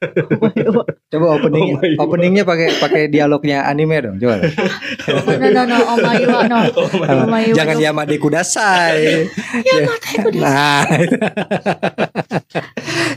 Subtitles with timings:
[1.12, 2.00] Coba opening Oh my God.
[2.08, 4.40] openingnya pakai pakai dialognya anime dong, coba.
[5.10, 6.58] Oh, no no no, omayuwa no.
[7.26, 7.84] Omayuwa Jangan no.
[7.84, 9.28] Yamade Kudasai.
[9.68, 10.08] Yamade
[10.40, 10.84] Nah.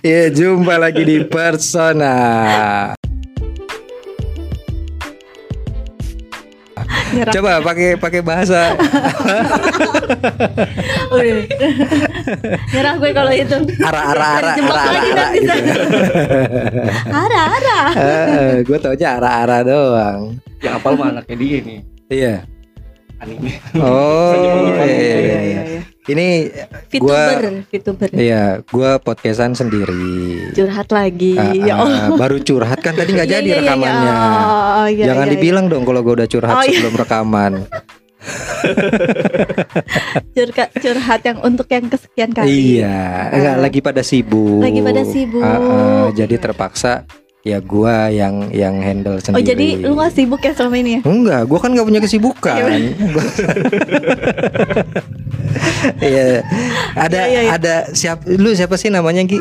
[0.03, 2.13] ya, jumpa lagi di Persona.
[7.13, 7.31] Nyerah.
[7.31, 8.73] Coba pakai pakai bahasa
[11.13, 11.37] Udah.
[12.73, 13.57] Nyerah gue kalau itu.
[13.79, 15.81] ara-ara-ara Terjebak lagi ara-ara nanti gitu.
[17.07, 17.79] Ara ara.
[18.61, 20.21] gue taunya ara-ara doang.
[20.59, 21.79] Yang apal mah anaknya dia nih.
[22.09, 22.35] Iya.
[23.19, 23.51] Anime.
[23.77, 24.83] Oh, Jepang-Jepang.
[24.83, 25.61] iya, iya, Iya, iya.
[25.69, 25.81] iya.
[26.03, 26.51] Ini
[26.91, 28.09] Vtuber, Vtuber.
[28.11, 30.51] Iya, gua podcastan sendiri.
[30.51, 31.39] Curhat lagi.
[31.39, 32.19] Ah, ya ah, Allah.
[32.19, 34.11] baru curhat kan tadi nggak Iya, jadi iya, iya, rekamannya.
[34.11, 34.43] iya.
[34.83, 35.39] Oh, iya, Jangan iya, iya.
[35.39, 36.75] dibilang dong kalau gua udah curhat Oh, iya.
[36.75, 37.53] sebelum rekaman.
[40.35, 42.51] curhat curhat yang untuk yang kesekian kali.
[42.79, 42.99] Iya,
[43.31, 44.59] enggak lagi pada sibuk.
[44.59, 45.39] Lagi pada sibuk.
[45.39, 47.07] Ah, ah, jadi terpaksa
[47.43, 49.35] ya gua yang yang handle sendiri.
[49.35, 51.01] Oh jadi lu gak sibuk ya selama ini ya?
[51.03, 52.55] Enggak, gua kan nggak punya kesibukan.
[52.57, 52.77] Iya,
[55.99, 56.41] Iya,
[56.95, 57.51] ada Iya, iya, iya.
[57.55, 59.39] ada siap lu siapa sih namanya Ki?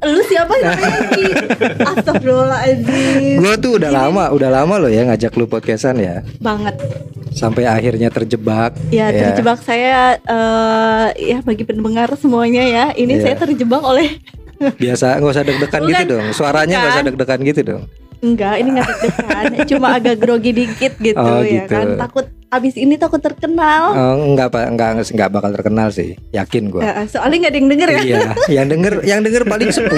[0.00, 1.24] Lu siapa namanya Ki?
[1.90, 6.20] Astagfirullahaladzim Gua tuh udah lama, udah lama loh ya ngajak lu podcastan ya.
[6.38, 6.76] Banget
[7.30, 8.74] Sampai akhirnya terjebak.
[8.90, 13.22] Ya terjebak saya eh, Ya bagi pendengar semuanya ya Ini Iya.
[13.22, 14.18] saya terjebak oleh
[14.60, 16.26] Biasa nggak usah deg-degan gitu dong.
[16.30, 17.82] Suaranya nggak usah deg-degan gitu dong.
[18.20, 21.72] Enggak ini gak deg-degan Cuma agak grogi dikit gitu Oh, ya gitu.
[21.72, 26.14] kan Takut abis ini takut terkenal Oh, enggak pak, enggak enggak bakal terkenal sih.
[26.28, 26.82] Yakin gua.
[26.82, 28.20] Ya, Soalnya gak ada yang denger ya Iya,
[28.52, 29.88] yang denger yang denger paling 10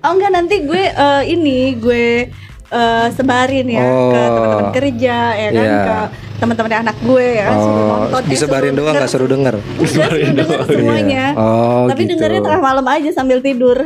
[0.00, 2.30] Oh enggak nanti gue eh, ini gue
[2.70, 4.14] eh, sebarin ya ke Oh.
[4.30, 5.82] teman-teman kerja ya kan Iya.
[5.82, 5.96] ke
[6.40, 9.54] teman-teman anak gue ya kan suruh Oh, nonton eh, disebarin doang nggak suruh denger.
[9.60, 11.24] Enggak, suruh denger semuanya.
[11.28, 11.38] Iya.
[11.38, 12.10] Oh, Tapi gitu.
[12.16, 13.78] dengernya tengah malam aja sambil tidur.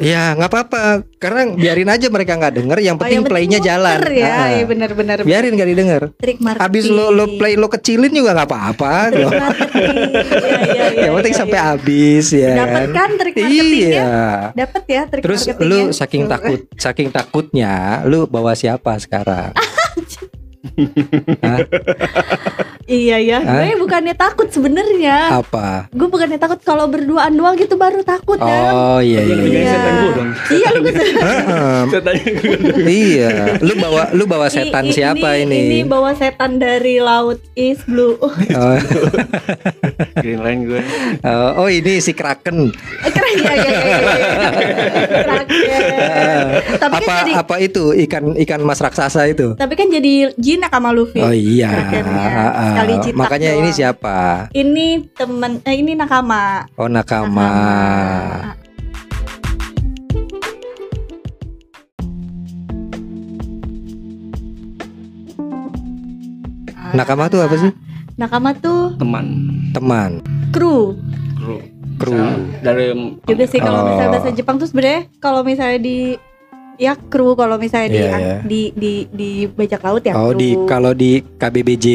[0.00, 0.84] Ya nggak apa-apa,
[1.20, 2.78] karena biarin aja mereka nggak denger.
[2.80, 3.98] Yang Oh, penting yang playnya jalan.
[4.08, 4.48] Ya, Ah.
[4.50, 5.20] iya benar-benar.
[5.20, 6.02] Biarin gak didengar.
[6.16, 6.64] Trik marketing.
[6.64, 8.92] Habis lo lo play lo kecilin juga nggak apa-apa.
[9.12, 9.32] Trik kok.
[9.36, 9.92] marketing.
[9.92, 11.68] Iya, iya, iya, yang penting iya, sampai iya.
[11.68, 13.92] habis ya Dapat kan trik marketingnya?
[13.92, 14.10] Iya.
[14.56, 15.68] Dapat ya trik Terus marketingnya.
[15.68, 17.72] lu saking takut, saking takutnya,
[18.02, 19.52] lu bawa siapa sekarang?
[21.42, 21.58] Hah?
[22.86, 23.38] Iya ya.
[23.40, 25.38] Gue bukannya takut sebenarnya.
[25.38, 25.86] Apa?
[25.94, 28.60] Gue bukannya takut kalau berduaan doang gitu baru takut ya.
[28.74, 29.34] Oh iya iya.
[29.38, 29.74] Iya.
[30.02, 30.30] gua dong.
[30.50, 30.90] Iya lu
[32.90, 33.30] iya,
[33.62, 35.78] lu bawa lu bawa setan I- siapa Ini ini?
[35.86, 38.18] bawa setan dari laut is blue.
[38.18, 38.30] Oh,
[40.18, 40.82] Green line gue.
[41.24, 42.70] oh, oh, ini si Kraken.
[43.12, 43.98] Keren ya ya ya.
[46.78, 49.54] Tapi apa kan jadi apa itu ikan ikan mas raksasa itu?
[49.56, 51.24] tapi kan jadi jinak sama Luffy.
[51.24, 51.72] Oh iya.
[52.04, 52.76] Ah.
[52.76, 53.76] Sekali jitak Makanya ini doang.
[53.76, 54.16] siapa?
[54.52, 54.86] Ini
[55.16, 56.68] temen eh ini nakama.
[56.76, 57.48] Oh nakama.
[57.48, 58.52] Nakama.
[66.92, 67.72] Nakama tuh apa sih?
[68.20, 69.26] Nakama tuh Teman.
[69.72, 70.20] Teman,
[70.52, 71.00] kru.
[71.40, 71.56] Kru.
[71.96, 72.12] kru.
[72.60, 72.92] Dari
[73.24, 74.14] Juga sih kalau misalnya Oh.
[74.18, 76.20] bahasa Jepang tuh sebenarnya kalau misalnya di
[76.76, 78.36] ya kru kalau misalnya di, Iya, iya.
[78.42, 80.38] di di di bajak laut ya Oh kru.
[80.38, 81.86] di kalau di KBBJ,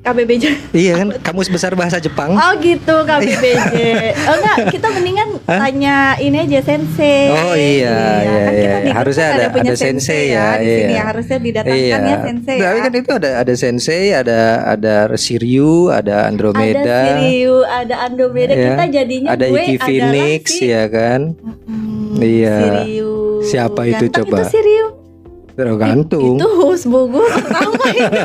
[0.00, 0.44] KBBJ.
[0.72, 2.32] iya kan kamus besar bahasa Jepang.
[2.32, 3.74] Oh gitu KBBJ.
[4.24, 5.58] oh enggak, kita mendingan Hah?
[5.60, 7.28] tanya ini aja sensei.
[7.28, 8.76] Oh, iya, iya, kan kita iya.
[8.78, 10.88] grup Harusnya kan ada- punya ada sensei ya, Di sini iya.
[10.88, 12.62] ya harusnya didatangkan ya sensei ya.
[12.64, 18.52] Tapi kan itu ada ada sensei, ada ada Shiryu, ada Andromeda, Ada Siriu, ada Andromeda.
[18.52, 18.64] Ya.
[18.70, 21.34] Kita jadinya ada gue Iki Phoenix si ya kan?
[21.66, 22.56] Mm, Iya.
[22.56, 23.12] Siriu.
[23.48, 24.36] Siapa itu Ganteng coba?
[24.36, 24.86] Itu Siriu.
[25.50, 26.38] Tergantung.
[26.38, 28.22] Itu husbu gue pertama itu.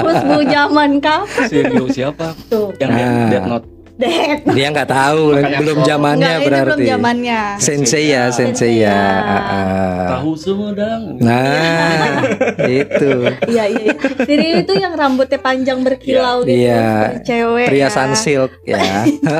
[0.00, 2.38] husbu zaman kapan Serius siapa?
[2.46, 2.70] tuh?
[2.78, 2.96] Yang Ah.
[2.96, 3.66] Death- Death Note.
[3.96, 4.44] Dead.
[4.56, 6.68] Dia nggak tahu, Makanya belum zamannya berarti.
[6.68, 7.40] belum zamannya.
[7.56, 8.92] Sensei ya, sensei ya.
[8.92, 9.00] Ya.
[9.18, 10.06] Ah, ah.
[10.14, 11.16] Tahu Sumedang.
[11.16, 12.20] Nah,
[12.84, 13.12] itu
[13.46, 13.82] Iya iya.
[13.88, 13.94] iya.
[14.22, 16.84] Siriu itu yang rambutnya panjang berkilau gitu, Iya.
[16.84, 17.66] seperti cewek.
[17.66, 18.16] perhiasan ya.
[18.16, 18.80] silk ya.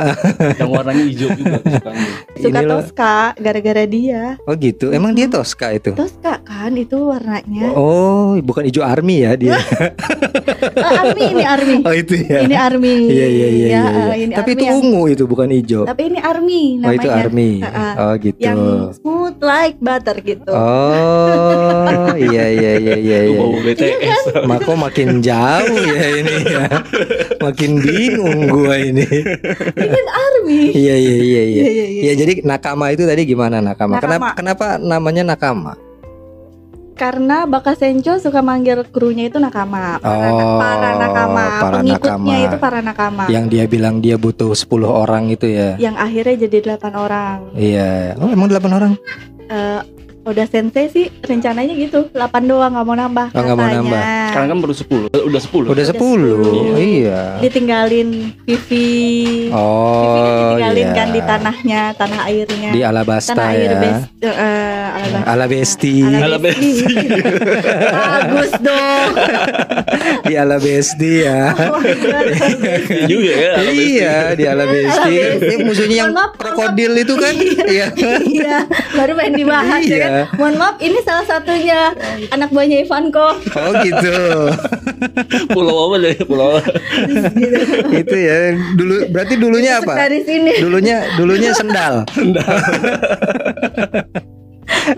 [0.58, 1.58] Yang warnanya hijau juga.
[2.34, 2.60] Suka.
[2.66, 4.40] Tosca gara-gara dia.
[4.42, 4.90] Oh gitu.
[4.90, 5.92] Emang dia Tosca itu?
[5.92, 7.70] Tosca kan itu warnanya.
[7.72, 9.56] Oh, bukan hijau army ya dia.
[9.56, 11.76] Eh, army ini army.
[11.82, 12.40] Oh itu ya.
[12.42, 12.94] Ini army.
[13.06, 13.48] Iya iya iya.
[13.48, 14.04] iya, Ya, iya.
[14.06, 15.82] eh, ini Tapi army itu yang- ungu itu bukan hijau.
[15.84, 16.96] Tapi ini army Oh namanya.
[16.96, 17.50] itu army.
[17.58, 17.92] Heeh.
[17.96, 18.38] Oh gitu.
[18.38, 18.58] Yang
[18.96, 20.50] smooth like butter gitu.
[20.50, 23.18] Oh iya iya iya iya.
[23.24, 23.38] Iya.
[23.38, 24.22] bawa BTS.
[24.44, 26.64] Mako makin jauh ya ini ya.
[27.38, 29.04] Makin bingung gua ini.
[29.04, 30.60] Ini kan army.
[30.70, 31.42] Iya iya iya iya.
[31.46, 32.02] Iya, iya, iya.
[32.04, 33.96] Ya jadi nakama itu tadi gimana nakama?
[33.96, 34.36] Kenapa Nakama.
[34.36, 35.72] kenapa namanya nakama?
[36.96, 40.00] Karena Bakasencho suka manggil krunya itu nakama.
[40.00, 41.44] Para, Oh, para nakama.
[41.60, 42.46] para Pengikutnya nakama.
[42.48, 43.24] itu para nakama.
[43.28, 45.76] Yang dia bilang dia butuh 10 orang itu ya.
[45.76, 47.38] Yang akhirnya jadi 8 orang.
[47.52, 48.16] Iya.
[48.16, 48.92] Oh emang 8 orang?
[49.46, 49.78] eh,
[50.26, 53.78] Oda Sensei sih rencananya gitu 8 doang nggak mau nambah Oh, nggak mau katanya.
[53.78, 54.02] nambah.
[54.26, 55.06] Sekarang kan baru 10.
[55.08, 55.66] Eh, Udah 10.
[55.66, 55.88] Udah 10.
[55.88, 56.74] sepuluh.
[56.76, 57.22] Iya.
[57.38, 58.08] ditinggalin
[58.42, 60.92] Vivi Vivi Oh, ditinggalin iya.
[60.92, 63.78] kan di tanahnya tanah airnya Di Alabasta tanah air ya.
[63.78, 65.28] best eh, Alabasta.
[65.28, 65.94] Alabesti.
[66.02, 66.94] Alabesti.
[67.94, 69.10] Bagus dong.
[70.24, 71.40] Di Alabesti ya.
[71.66, 71.82] Oh
[73.06, 73.52] juga ya.
[73.68, 75.14] iya, di Alabesti.
[75.14, 75.46] Alabesti.
[75.46, 77.34] Eh, musuhnya yang krokodil itu kan.
[77.66, 77.86] Iya.
[78.22, 78.56] Iya,
[78.94, 80.10] baru pengen dibahas ya kan.
[80.16, 80.24] Iya.
[80.40, 81.92] Mohon maaf, ini salah satunya
[82.32, 83.28] anak buahnya Ivanko.
[83.36, 84.16] Oh gitu.
[85.54, 86.16] Pulau apa deh?
[86.24, 86.62] Pulau apa?
[87.92, 88.56] itu ya.
[88.76, 89.94] Dulu berarti dulunya apa?
[89.94, 90.52] Dari sini.
[90.60, 92.04] Dulunya dulunya sendal.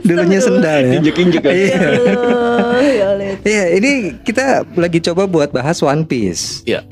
[0.08, 0.92] dulunya sendal ya.
[1.02, 1.52] Injek-injek kan.
[1.52, 1.78] Iya.
[2.78, 3.34] Ya ya.
[3.44, 3.90] Iya, ini
[4.22, 6.62] kita lagi coba buat bahas One Piece.
[6.64, 6.84] Iya.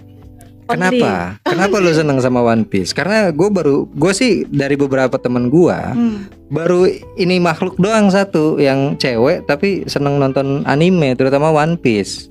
[0.67, 1.39] Kenapa?
[1.43, 2.91] Kenapa lu seneng sama One Piece?
[2.91, 6.27] Karena gue baru, gue sih dari beberapa temen gue Hmm.
[6.47, 12.27] baru ini makhluk doang satu yang cewek tapi seneng nonton anime, terutama One Piece.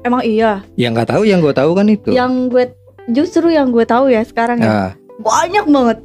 [0.00, 0.60] Emang iya.
[0.74, 2.10] Yang nggak tahu, yang gue tahu kan itu.
[2.10, 2.64] Yang gue
[3.10, 5.98] justru yang gue tahu ya sekarang ya Nah, banyak banget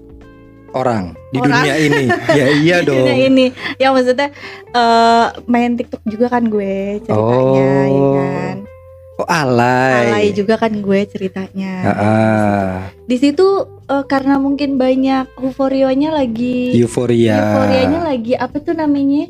[0.74, 1.54] orang di Orang.
[1.54, 2.04] dunia ini.
[2.40, 2.98] ya iya di dong.
[3.00, 3.46] dunia ini.
[3.76, 4.32] Ya maksudnya
[4.72, 8.16] eh, main TikTok juga kan gue ceritanya, ya Oh.
[8.16, 8.58] kan.
[9.14, 10.10] Oh, alay.
[10.10, 11.74] Alay juga kan gue ceritanya.
[11.86, 12.70] Ah, ah.
[13.06, 13.46] Di situ
[13.86, 17.38] eh, karena mungkin banyak euforianya lagi Euforia.
[17.38, 19.30] euforianya lagi apa tuh namanya?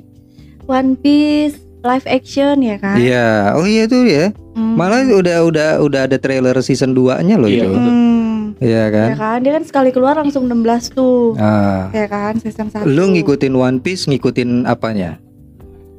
[0.63, 2.95] One Piece live action ya kan?
[2.95, 4.31] Iya, oh iya tuh ya.
[4.56, 4.80] Hmm.
[4.80, 7.68] Malah udah udah udah ada trailer season 2-nya loh Iya.
[7.68, 7.69] itu.
[7.75, 8.39] Hmm.
[8.63, 9.07] Iya kan?
[9.12, 9.38] Ya kan?
[9.44, 11.35] Dia kan sekali keluar langsung 16 tuh.
[11.35, 11.91] Ah.
[11.91, 12.39] Ya kan?
[12.39, 12.88] Season 1.
[12.88, 15.19] Lu ngikutin One Piece ngikutin apanya?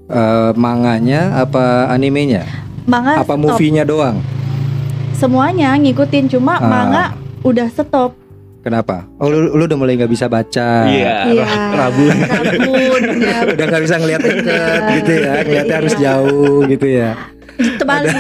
[0.09, 2.49] Eh manganya apa animenya?
[2.85, 3.41] Manga apa stop.
[3.41, 4.21] movie-nya doang?
[5.13, 6.63] Semuanya ngikutin cuma Ah.
[6.63, 7.05] manga
[7.41, 8.13] udah stop.
[8.61, 9.05] Kenapa?
[9.21, 10.89] Oh lu, lu udah mulai nggak bisa baca.
[10.89, 11.29] Iya.
[11.29, 11.47] Iya.
[11.71, 12.09] Rabu.
[12.09, 13.03] Rabun.
[13.21, 13.39] ya.
[13.45, 16.03] Udah nggak bisa ngeliat deket gitu ya, ngeliatnya harus Iya.
[16.03, 17.11] jauh gitu ya.
[17.55, 18.13] Terbalik.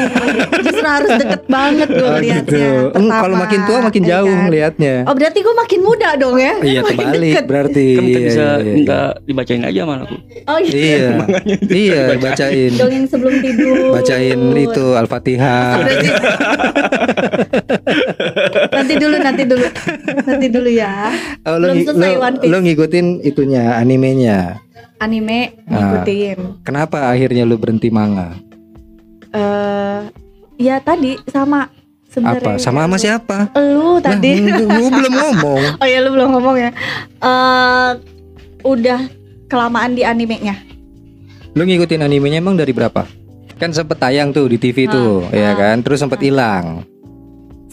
[0.60, 2.44] Justru harus deket banget gue Oh liatnya.
[2.44, 2.94] gitu.
[2.94, 4.42] Hmm, kalau makin tua makin ya jauh kan?
[4.44, 4.94] ngeliatnya.
[5.04, 6.52] Oh berarti gue makin muda dong ya?
[6.56, 7.44] Iya Makin terbalik deket.
[7.44, 7.86] berarti.
[7.88, 8.72] Kan kita Iya, bisa iya, iya.
[8.72, 10.16] minta dibacain aja sama aku.
[10.44, 10.72] Oh iya.
[10.72, 11.08] Iya.
[11.82, 12.72] iya, bacain.
[12.74, 13.76] Dongeng sebelum tidur.
[13.92, 15.72] Bacain itu Al-Fatihah.
[18.74, 19.66] Nanti dulu, nanti dulu,
[20.24, 21.10] nanti dulu ya.
[21.44, 22.50] Oh, lu, Belum selesai lu- One Piece.
[22.50, 24.38] lu ngikutin itunya animenya.
[24.96, 25.74] Anime Ah.
[25.74, 26.38] ngikutin.
[26.62, 28.34] Kenapa akhirnya lu berhenti manga?
[29.34, 30.00] Eh
[30.56, 31.66] ya tadi sama
[32.06, 32.54] sebenarnya.
[32.54, 32.62] Apa?
[32.62, 33.38] Sama sama siapa?
[33.58, 34.38] Lu tadi.
[34.38, 35.62] Nah, lu belum ngomong.
[35.82, 36.70] oh ya lu belum ngomong ya.
[37.18, 37.90] Eh
[38.64, 39.00] udah
[39.50, 40.54] kelamaan di animenya.
[41.54, 43.06] Lu ngikutin animenya emang dari berapa?
[43.54, 45.76] Kan sempet tayang tuh di TV tuh, Ah, ya ah, kan?
[45.86, 46.82] Terus sempet hilang.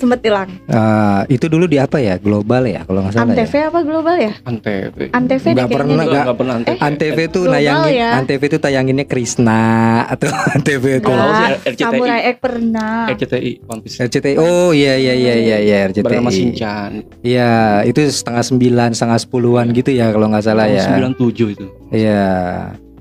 [0.02, 0.50] Sempet hilang.
[0.66, 2.18] Ah, itu dulu di apa ya?
[2.18, 3.64] Global ya kalau nggak salah Antv ya.
[3.70, 4.34] apa global ya?
[4.42, 4.98] Antv.
[5.08, 6.78] Antv Nggak pernah, nggak- Enggak pernah Antv.
[6.82, 8.10] Antv tuh nayangin, ya?
[8.18, 9.62] Antv tuh tayanginnya Krishna
[10.08, 10.26] atau
[10.58, 11.78] Antv tuh Kalau RCTI.
[11.78, 12.96] Samurai X pernah.
[13.08, 13.98] RCTI One Piece.
[14.02, 14.36] RCTI.
[14.36, 16.02] Oh iya iya iya iya iya RCTI.
[16.02, 16.92] Bernama Shinchan.
[17.22, 17.52] Iya,
[17.86, 20.98] itu setengah sembilan, setengah sepuluhan gitu ya kalau nggak salah ya.
[20.98, 21.66] Tahun 97 itu.
[21.92, 22.26] Iya,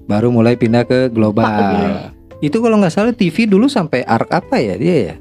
[0.05, 1.49] baru mulai pindah ke global.
[1.49, 2.13] Iya.
[2.41, 5.15] Itu kalau nggak salah TV dulu sampai arc apa ya dia ya?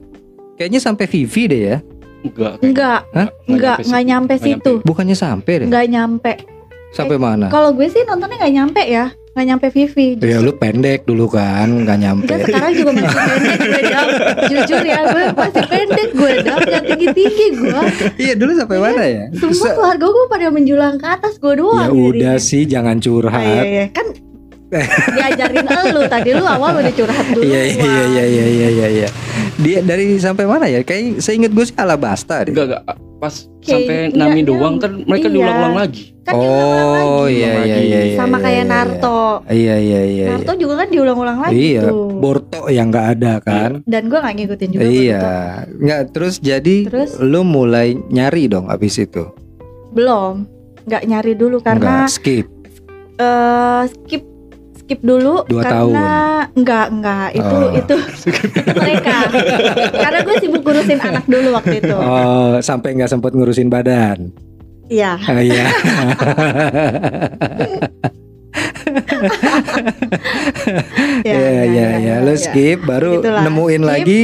[0.59, 1.77] Kayaknya sampai Vivi deh ya.
[2.19, 2.53] Enggak.
[2.59, 3.27] Enggak, Hah?
[3.47, 4.73] enggak, nyampe enggak nyampe situ.
[4.83, 5.67] Bukannya sampai deh?
[5.71, 6.31] Enggak nyampe.
[6.91, 7.47] Sampai mana?
[7.47, 9.05] Kalau gue sih nontonnya enggak nyampe ya.
[9.31, 10.19] Enggak nyampe Vivi.
[10.19, 12.27] Ya lu pendek dulu kan, nggak nyampe.
[12.27, 14.07] Enggak sekarang juga masih pendek gue dam.
[14.51, 16.57] Jujur ya gue masih pendek gue dam.
[16.59, 17.81] Enggak tinggi-tinggi gue.
[18.19, 19.23] Iya dulu sampai mana ya?
[19.31, 21.87] Semua Se- keluarga gue pada menjulang ke atas gue doang.
[21.87, 23.63] ya udah sih, jangan Ah, iya, curhat.
[23.63, 23.85] iya.
[23.95, 24.07] Kan
[25.09, 27.41] diajarin elu tadi lu awal udah curhat dulu.
[27.41, 29.09] Iya iya iya iya iya iya iya.
[29.59, 29.79] Iya.
[29.79, 30.79] Dia dari sampai mana ya?
[30.81, 32.51] Kayak saya inget gue sih Alabasta deh.
[32.51, 32.83] Enggak enggak
[33.19, 35.33] pas Kayak- sampai enggak, Nami yang- doang kan mereka iya.
[35.35, 36.03] diulang-ulang lagi.
[36.19, 37.35] Kan diulang-ulang Oh lagi.
[37.35, 38.15] iya iya iya iya.
[38.15, 39.19] Sama iya, kayak iya, Naruto.
[39.45, 40.25] Iya iya iya.
[40.29, 42.07] Naruto juga kan diulang-ulang lagi Iya, tuh.
[42.15, 43.71] Borto yang nggak ada kan?
[43.83, 45.23] Dan gue gak ngikutin juga Iya,
[45.69, 47.19] nggak terus jadi Terus?
[47.19, 49.27] lu mulai nyari dong abis itu,
[49.89, 50.47] Belum
[50.85, 52.47] Gak nyari dulu karena nggak skip.
[53.15, 54.23] eh skip
[54.89, 56.09] skip dulu Dua karena
[56.51, 57.69] enggak enggak itu Oh.
[57.71, 57.95] itu
[58.73, 59.29] mereka
[59.93, 64.33] karena gue sibuk ngurusin anak dulu waktu itu Oh, sampai nggak sempat ngurusin badan.
[64.87, 65.65] iya Ah, Iya.
[71.21, 72.15] ya, Iya iya iya.
[72.19, 73.89] Lu skip baru Begitulah, nemuin skip.
[73.91, 74.21] lagi.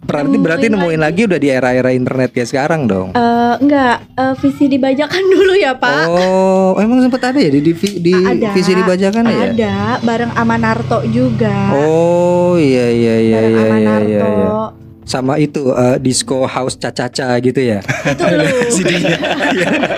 [0.00, 1.20] Berarti berarti Nemuin lagi.
[1.24, 3.12] udah di era-era internet kayak sekarang dong.
[3.12, 7.72] Eh, enggak eh, visi dibajakan dulu ya pak Oh, emang sempet ada ya di di,
[8.00, 8.50] di Ada.
[8.50, 9.38] visi dibajakan ya?
[9.46, 14.24] ada bareng sama Naruto juga Oh iya iya iya bareng iya sama iya iya.
[14.24, 14.79] iya.
[15.04, 17.80] Sama itu eh, disco house caca-caca gitu ya.
[17.82, 18.46] Itu lu.
[18.70, 19.16] CD-nya.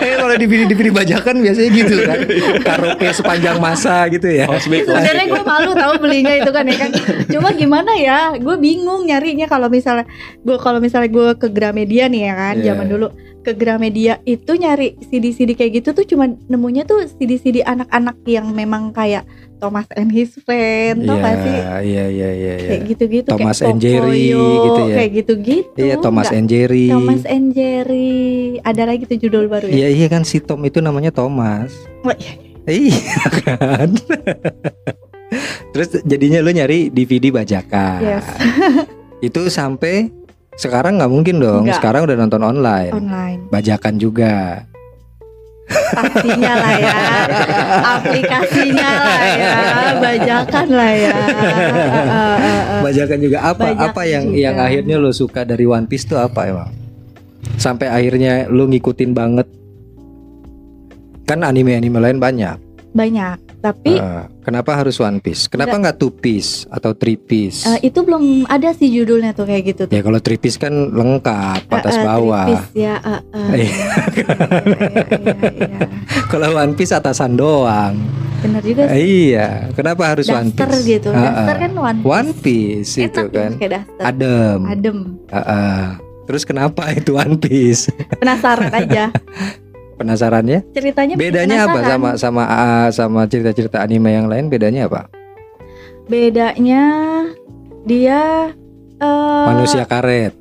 [0.03, 2.19] Eh, kalau DVD DVD bajakan biasanya gitu kan.
[2.63, 4.49] Karaoke sepanjang masa gitu ya.
[4.49, 6.91] Oh, Sebenarnya gue malu tahu belinya itu kan ya kan.
[7.29, 8.33] Cuma gimana ya?
[8.39, 10.07] Gue bingung nyarinya kalau misalnya
[10.41, 12.65] gue kalau misalnya gue ke Gramedia nih ya kan, Iya.
[12.73, 13.07] zaman dulu
[13.43, 18.95] ke Gramedia itu nyari CD-CD kayak gitu tuh cuma nemunya tuh CD-CD anak-anak yang memang
[18.95, 19.27] kayak
[19.63, 21.55] Thomas and His Friend, tau gak sih?
[21.55, 22.55] Iya, iya, iya, iya.
[22.67, 24.95] Kayak gitu-gitu Thomas kayak and Jerry gitu ya.
[24.99, 25.71] Kayak gitu-gitu.
[25.79, 26.87] Iya, Thomas Nggak- and Jerry.
[26.91, 28.19] Thomas and Jerry.
[28.59, 29.73] Ada lagi tuh judul baru ya?
[29.73, 31.71] Iya, iya kan si Tom itu namanya Thomas.
[32.03, 32.35] Wah, iya.
[32.63, 33.89] Iya kan.
[35.71, 37.99] Terus jadinya lu nyari DVD bajakan.
[38.03, 38.27] Yes.
[39.27, 40.11] Itu sampai
[40.55, 41.63] sekarang nggak mungkin dong.
[41.67, 41.79] Nggak.
[41.79, 42.91] Sekarang udah nonton online.
[42.91, 43.39] Online.
[43.47, 44.63] Bajakan juga.
[45.71, 46.97] Pastinya lah ya
[47.97, 49.51] aplikasinya lah ya
[49.97, 51.15] bajakan lah ya.
[52.83, 54.43] Bajakan juga apa Bajakan apa yang juga.
[54.43, 56.71] yang akhirnya lo suka dari One Piece tuh apa emang?
[57.55, 59.47] Sampai akhirnya lu ngikutin banget.
[61.23, 62.72] Kan anime-anime lain banyak.
[62.93, 65.47] Banyak tapi Eh, kenapa harus One Piece?
[65.47, 67.65] Kenapa nggak Two Piece atau Three Piece?
[67.65, 70.69] eh, itu belum ada sih judulnya tuh kayak gitu tuh ya kalau Three Piece kan
[70.87, 72.45] lengkap atas Eh, eh, bawah.
[72.73, 73.19] ya eh.
[73.55, 73.67] Iya.
[74.13, 74.33] Iya,
[75.15, 75.79] iya, iya.
[76.27, 77.97] Kalau One Piece atasan doang.
[78.39, 78.99] bener juga sih
[79.31, 79.71] iya.
[79.71, 80.85] Kenapa harus One daster Piece?
[80.85, 81.23] gitu Ah, ah.
[81.25, 83.51] daster kan one One Piece Enak itu kan.
[83.55, 84.59] kayak daster Adem.
[84.65, 84.97] adem
[85.27, 85.83] Ah, ah.
[86.23, 87.87] Terus kenapa itu One Piece?
[88.13, 89.09] penasaran aja
[90.03, 90.59] Penasarannya?
[90.69, 91.89] ceritanya bikin Bedanya apa penasaran.
[91.89, 94.47] sama sama ah, sama cerita-cerita anime yang lain?
[94.47, 95.07] Bedanya apa?
[96.03, 96.83] bedanya
[97.83, 98.51] dia
[98.97, 100.35] eh, Manusia karet.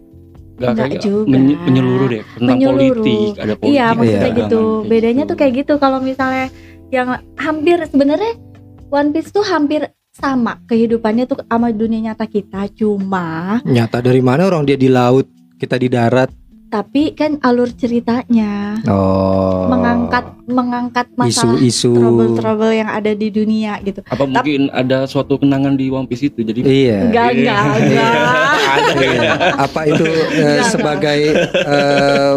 [0.52, 1.26] Gak kayak juga.
[1.28, 3.02] menye- menyeluruh deh tentang Menyeluruh.
[3.02, 3.73] politik, ada politik.
[3.73, 4.38] Iya maksudnya Iya.
[4.38, 4.62] gitu.
[4.85, 5.75] Bedanya tuh kayak gitu.
[5.76, 6.47] Kalau misalnya
[6.88, 8.33] yang hampir sebenarnya
[8.88, 12.69] One Piece tuh hampir sama kehidupannya tuh sama dunia nyata kita.
[12.73, 15.26] Cuma Nyata dari mana orang dia di laut,
[15.57, 16.31] kita di darat.
[16.72, 19.68] Tapi kan alur ceritanya Oh.
[19.68, 21.92] mengangkat mengangkat masalah isu-isu.
[21.92, 24.00] trouble-trouble yang ada di dunia gitu.
[24.02, 26.98] Apa mungkin ada suatu kenangan di One Piece itu jadi Iya.
[27.06, 28.12] Enggak enggak enggak.
[28.64, 29.32] ada Iya.
[29.60, 31.20] Apa itu eh, Enggak, sebagai
[31.62, 32.32] eh,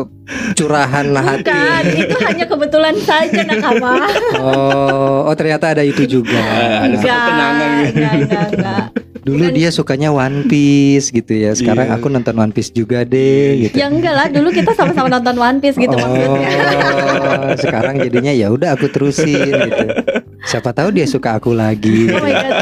[0.54, 1.48] curahan hati?
[1.48, 3.96] Bukan, itu hanya kebetulan saja nakama.
[4.36, 6.36] Oh, oh ternyata ada itu juga.
[6.36, 7.96] Ada Enggak, kenangan gitu.
[7.96, 8.86] enggak, enggak, enggak.
[9.26, 11.52] Dulu Bukan- dia sukanya One Piece gitu ya.
[11.52, 11.98] Sekarang Iya.
[11.98, 13.74] aku nonton One Piece juga deh gitu.
[13.74, 16.50] Ya enggak lah, dulu kita sama-sama nonton One Piece gitu oh, maksudnya.
[17.66, 19.86] sekarang jadinya ya udah aku terusin gitu.
[20.46, 22.06] Siapa tahu dia suka aku lagi.
[22.08, 22.56] Oh my god.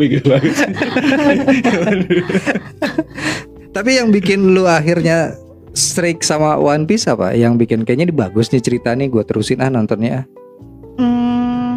[0.00, 0.52] gitu banget.
[0.54, 0.70] sih.
[3.70, 5.34] Tapi yang bikin lu akhirnya
[5.72, 7.34] streak sama One Piece apa?
[7.34, 10.12] Yang bikin kayaknya ini bagus nih cerita nih gue terusin ah nontonnya.
[10.14, 10.24] ah.
[10.94, 11.72] Hmm,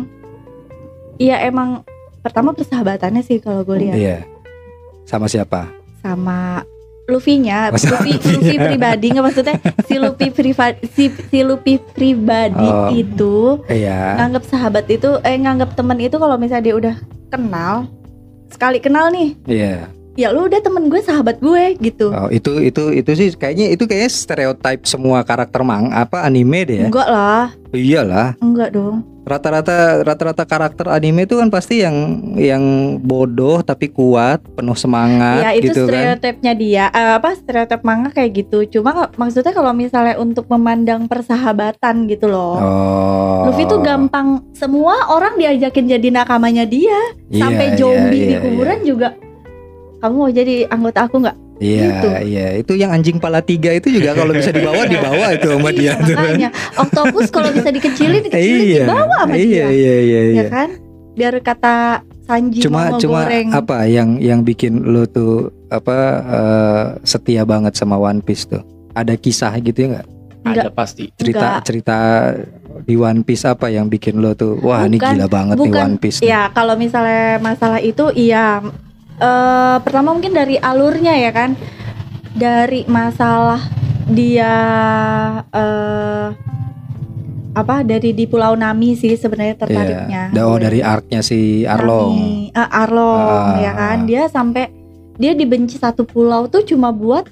[1.15, 1.86] Iya emang
[2.23, 4.17] pertama persahabatannya sih kalau gue lihat Iya.
[5.03, 5.67] Sama siapa?
[5.99, 6.63] sama
[7.03, 12.87] Luffy-nya, Oh, Luffy, Luffy pribadi nggak maksudnya si Luffy pribadi si, si Luffy pribadi Oh.
[12.89, 13.35] itu
[13.67, 14.15] Iya.
[14.17, 16.95] nganggap sahabat itu eh nganggap teman itu kalau misalnya dia udah
[17.27, 17.91] kenal
[18.47, 19.91] sekali kenal nih Iya.
[20.13, 23.84] Ya lu udah temen gue sahabat gue gitu Oh, itu itu itu sih kayaknya itu
[23.84, 26.88] kayaknya stereotip semua karakter mang apa anime deh ya.
[26.88, 28.38] enggak lah Iyalah.
[28.39, 31.96] enggak dong Rata-rata rata-rata karakter anime itu kan pasti yang
[32.36, 32.60] yang
[33.00, 35.96] bodoh tapi kuat, penuh semangat ya itu gitu kan.
[36.20, 42.05] stereotipnya dia Eh, apa stereotip manga kayak gitu cuma maksudnya kalau misalnya untuk memandang persahabatan
[42.05, 43.48] gitu loh Oh.
[43.48, 46.91] Luffy tuh gampang semua orang diajakin jadi nakamanya dia
[47.29, 49.08] Iya, sampai iya, zombie di iya, kuburan juga
[50.03, 52.07] kamu mau jadi anggota aku nggak Iya, gitu.
[52.27, 52.48] iya.
[52.60, 55.95] Itu yang anjing pala tiga itu juga kalau bisa dibawa dibawa itu sama dia Iya,
[55.95, 56.15] tuh.
[56.17, 58.83] makanya Octopus kalau bisa dikecilin dikecilin Iya.
[58.83, 60.45] dibawa sama Iya, dia iya, iya, ya iya.
[60.51, 60.69] kan
[61.13, 61.75] biar kata
[62.24, 67.75] Sanji Cuma mau cuma goreng apa yang yang bikin lo tuh apa eh, setia banget
[67.75, 68.63] sama One Piece tuh?
[68.91, 70.07] Ada kisah gitu ya nggak?
[70.43, 70.63] Enggak.
[70.67, 71.03] Ada pasti.
[71.13, 71.63] Cerita Nggak.
[71.63, 71.98] cerita
[72.83, 75.83] di One Piece apa yang bikin lo tuh wah ini Bukan, gila banget nih bukan.
[75.86, 76.19] One Piece.
[76.19, 76.27] nih.
[76.27, 78.60] ya kalau misalnya masalah itu iya
[79.15, 81.53] eh pertama mungkin dari alurnya ya kan
[82.34, 83.62] dari masalah
[84.05, 84.53] dia
[85.48, 86.27] eh
[87.53, 90.41] apa dari di Pulau Nami sih sebenarnya tertariknya Iya.
[90.41, 92.10] Oh dari arc-nya si Arlong.
[92.10, 93.62] Nami, eh, Arlong Ah.
[93.62, 94.74] ya kan dia sampai
[95.13, 97.29] dia dibenci satu pulau tuh cuma buat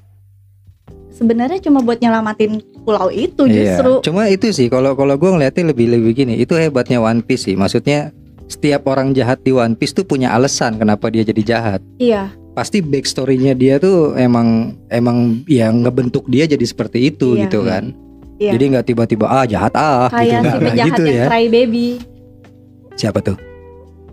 [1.10, 3.82] sebenarnya cuma buat nyelamatin pulau itu Iya.
[3.82, 7.50] justru Cuma itu sih kalau kalau gue ngeliatnya lebih lebih gini, itu hebatnya One Piece
[7.50, 7.58] sih.
[7.58, 8.14] Maksudnya
[8.52, 11.80] setiap orang jahat di One Piece tuh punya alasan kenapa dia jadi jahat.
[11.98, 17.48] iya Pasti backstory-nya dia tuh emang emang yang ngebentuk dia jadi seperti itu Iya.
[17.48, 17.96] gitu kan.
[18.38, 18.52] Iya.
[18.52, 21.26] Jadi nggak tiba-tiba ah jahat ah gitu kayak si nggak nggak penjahat gitu yang ya.
[21.26, 21.88] cry baby
[22.94, 23.38] Siapa tuh?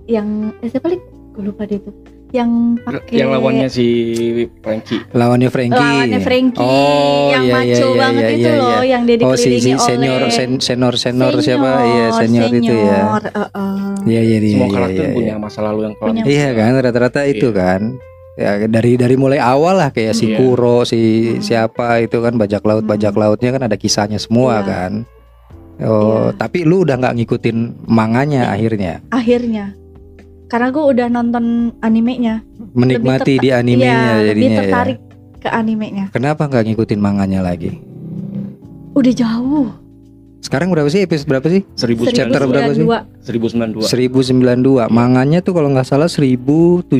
[0.06, 0.28] yang
[0.58, 1.02] eh, siapa lagi
[1.34, 1.92] gue lupa deh tuh
[2.28, 3.86] yang pakai Yang lawannya si
[4.60, 5.00] Frankie.
[5.10, 5.80] Lawannya Frankie.
[5.80, 8.80] lawannya Frankie Oh, yang iya, maco iya, banget iya, itu iya, loh iya.
[8.84, 11.70] yang dia Oh si, dikelilingi si senior oleh sen, senior senior siapa?
[11.80, 13.00] Iya senior itu ya.
[13.00, 13.76] senior, uh-uh.
[14.04, 14.52] Iya iya iya.
[14.52, 15.40] Semua iya, karakter iya, punya iya.
[15.40, 16.08] masa lalu yang kelam.
[16.10, 17.56] Punya- Iya kan rata-rata itu Iya.
[17.56, 17.80] kan.
[18.38, 20.36] Ya dari dari mulai awal lah kayak si Iya.
[20.36, 21.40] Kuro, si Hmm.
[21.40, 23.22] siapa itu kan bajak laut bajak Hmm.
[23.24, 24.68] lautnya kan ada kisahnya semua Iya.
[24.68, 24.92] kan.
[25.80, 26.36] Oh, Iya.
[26.36, 27.56] tapi lu udah nggak ngikutin
[27.86, 29.72] manganya akhirnya, akhirnya
[30.48, 31.44] karena gue udah nonton
[31.78, 32.40] animenya
[32.72, 34.58] menikmati di animenya Iya, lebih jadinya ya.
[34.58, 34.98] tertarik
[35.38, 37.78] ke animenya Kenapa nggak ngikutin manganya lagi?
[38.92, 39.68] udah jauh
[40.38, 41.66] Sekarang berapa sih episode berapa sih?
[41.74, 42.86] Seribu Chapter berapa sih?
[43.26, 43.84] 1092.
[43.84, 44.86] 1092.
[44.86, 44.86] 1092.
[44.88, 46.94] Manganya tuh kalau nggak salah 1075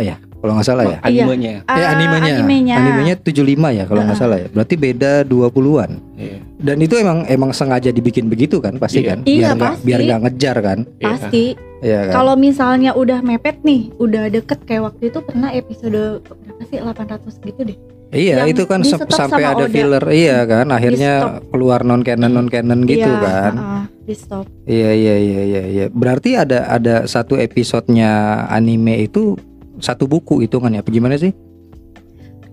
[0.00, 0.16] ya.
[0.40, 0.98] Kalau nggak salah ya.
[1.02, 1.24] Iya.
[1.28, 1.52] Animenya.
[1.60, 2.32] Eh Ah, animenya.
[2.34, 2.74] animenya.
[2.76, 4.22] Animenya 75 ya kalau nggak Ah.
[4.22, 4.48] salah ya.
[4.48, 5.90] Berarti beda 20-an.
[6.16, 6.38] Iya.
[6.56, 9.08] Dan itu emang emang sengaja dibikin begitu kan pasti Iya.
[9.10, 9.18] kan?
[9.22, 9.84] Iya, biar nggak pasti.
[9.84, 10.78] biar nggak ngejar kan?
[10.94, 11.06] Iya.
[11.06, 11.44] pasti
[11.80, 12.12] Iya kan?
[12.14, 17.40] kalau misalnya udah mepet nih udah deket kayak waktu itu pernah episode berapa sih 800
[17.40, 17.78] gitu deh
[18.10, 19.70] iya, yang itu kan sampai ada Oda.
[19.70, 20.68] filler iya kan?
[20.68, 21.12] Akhirnya
[21.48, 23.52] keluar non canon non canon gitu Iya, kan?
[23.54, 25.84] uh-uh, di stop Iya iya iya iya iya.
[25.88, 28.10] Berarti ada ada satu episodenya
[28.46, 29.40] anime itu
[29.80, 31.32] satu buku hitungannya apa gimana sih?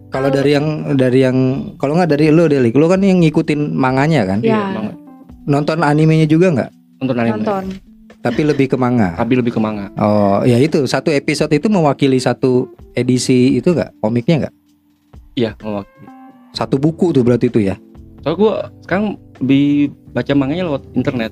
[0.07, 1.37] Kalau dari yang dari yang
[1.75, 4.39] kalau nggak dari lo Delik, lo kan yang ngikutin manganya kan?
[4.39, 4.55] Iya.
[4.55, 4.95] Iya, banget.
[5.47, 6.71] Nonton animenya juga nggak?
[7.03, 7.33] Nonton anime.
[7.43, 7.63] nonton
[8.17, 9.15] Tapi lebih ke manga.
[9.15, 9.87] Tapi lebih ke manga.
[9.95, 12.67] Oh, ya itu satu episode itu mewakili satu
[12.97, 14.03] edisi itu nggak?
[14.03, 14.53] Komiknya nggak?
[15.37, 16.07] Iya, mewakili.
[16.51, 17.77] Satu buku tuh berarti itu ya?
[18.25, 18.53] Soalnya gue
[18.83, 19.05] sekarang
[19.39, 21.31] lebih baca manganya lewat internet.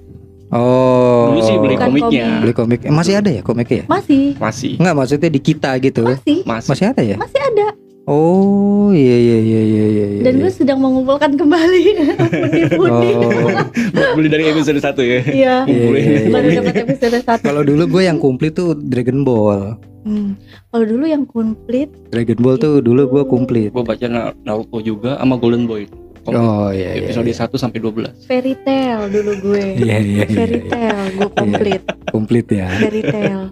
[0.56, 1.30] Oh.
[1.30, 2.28] Dulu sih beli Bukan komiknya.
[2.40, 2.80] Beli komik.
[2.82, 3.86] Eh, masih ada ya komiknya ya?
[3.86, 4.74] masih Masih.
[4.78, 6.02] Nggak maksudnya di kita gitu.
[6.02, 6.70] masih Masih.
[6.72, 7.18] Masih ada ya?
[7.18, 7.68] masih ada
[8.06, 10.06] Oh, iya iya iya iya iya.
[10.12, 10.22] iya.
[10.22, 11.84] dan gue sedang mengumpulkan kembali
[12.22, 14.14] pundi-pundi Oh.
[14.14, 15.20] Beli dari episode 1 ya.
[15.26, 16.30] iya Iya, iya, iya.
[16.30, 19.82] baru dapat episode satu Kalau dulu gue yang komplit tuh Dragon Ball.
[20.06, 20.38] Hmm.
[20.70, 23.74] kalau dulu yang komplit Dragon Ball tuh dulu gue komplit.
[23.74, 25.90] Gue baca Na- Naruto juga sama Golden Boy.
[26.28, 27.06] Oh iya iya.
[27.06, 27.46] episode iya.
[27.46, 28.26] 1 sampai 12.
[28.26, 30.26] fairy tale dulu gue Iya iya iya.
[30.28, 30.70] fairy iya.
[30.70, 32.68] tale gue komplit Komplit ya.
[32.72, 33.46] fairy tale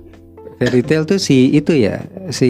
[0.53, 2.47] Fairy Tail tuh si itu ya, si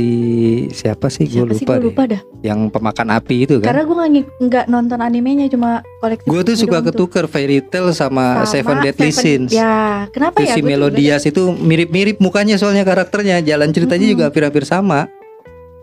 [0.69, 1.81] siapa sih gue sih lupa deh.
[1.81, 3.65] lupa dah Yang pemakan api itu kan.
[3.65, 3.95] karena gue
[4.43, 9.09] nggak nonton animenya cuma koleksi Gue tuh suka ketuker Fairy Tail sama, Sama Seven Deadly
[9.09, 9.51] Seven- Sins.
[9.51, 14.13] ya kenapa Itu ya si Melodias itu mirip-mirip mukanya soalnya karakternya, jalan ceritanya Mm-mm.
[14.13, 15.09] juga hampir-hampir sama.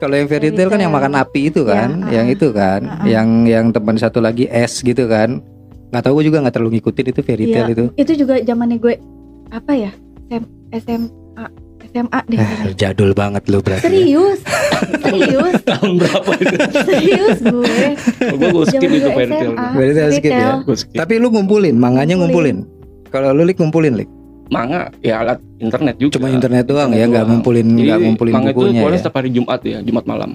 [0.01, 2.11] Kalau yang Fairy Tail kan yang makan api itu Ya, kan, uh-uh.
[2.11, 3.05] yang itu kan, Uh-uh.
[3.05, 5.45] yang yang teman satu lagi S gitu kan.
[5.91, 7.85] Nggak tahu gue juga nggak terlalu ngikutin itu Fairy Iya, Tail itu.
[7.95, 8.95] itu juga zamannya gue
[9.51, 9.91] apa ya
[10.27, 10.45] SM,
[10.81, 11.45] SMA
[11.85, 13.83] SMA deh Eh, jadul banget lu berarti.
[13.83, 13.91] ya.
[13.91, 14.39] serius
[15.05, 16.57] serius Tahun berapa itu?
[16.81, 17.75] serius gue
[18.31, 19.55] gue gue skip itu fairy tale.
[19.75, 20.51] Fairy Tail skip ya?
[20.65, 20.97] Skip.
[20.97, 22.63] Tapi lu ngumpulin, manganya ngumpulin.
[22.63, 23.11] Ngumpulin.
[23.11, 24.07] Kalau lu lik ngumpulin lik,
[24.51, 26.19] Manga ya alat internet juga.
[26.19, 27.31] cuma internet doang ya, Internet nggak doang.
[27.39, 29.01] ngumpulin, nggak ngumpulin manga itu bukunya keluarnya ya.
[29.01, 30.31] setiap hari Jumat ya, Jumat malam.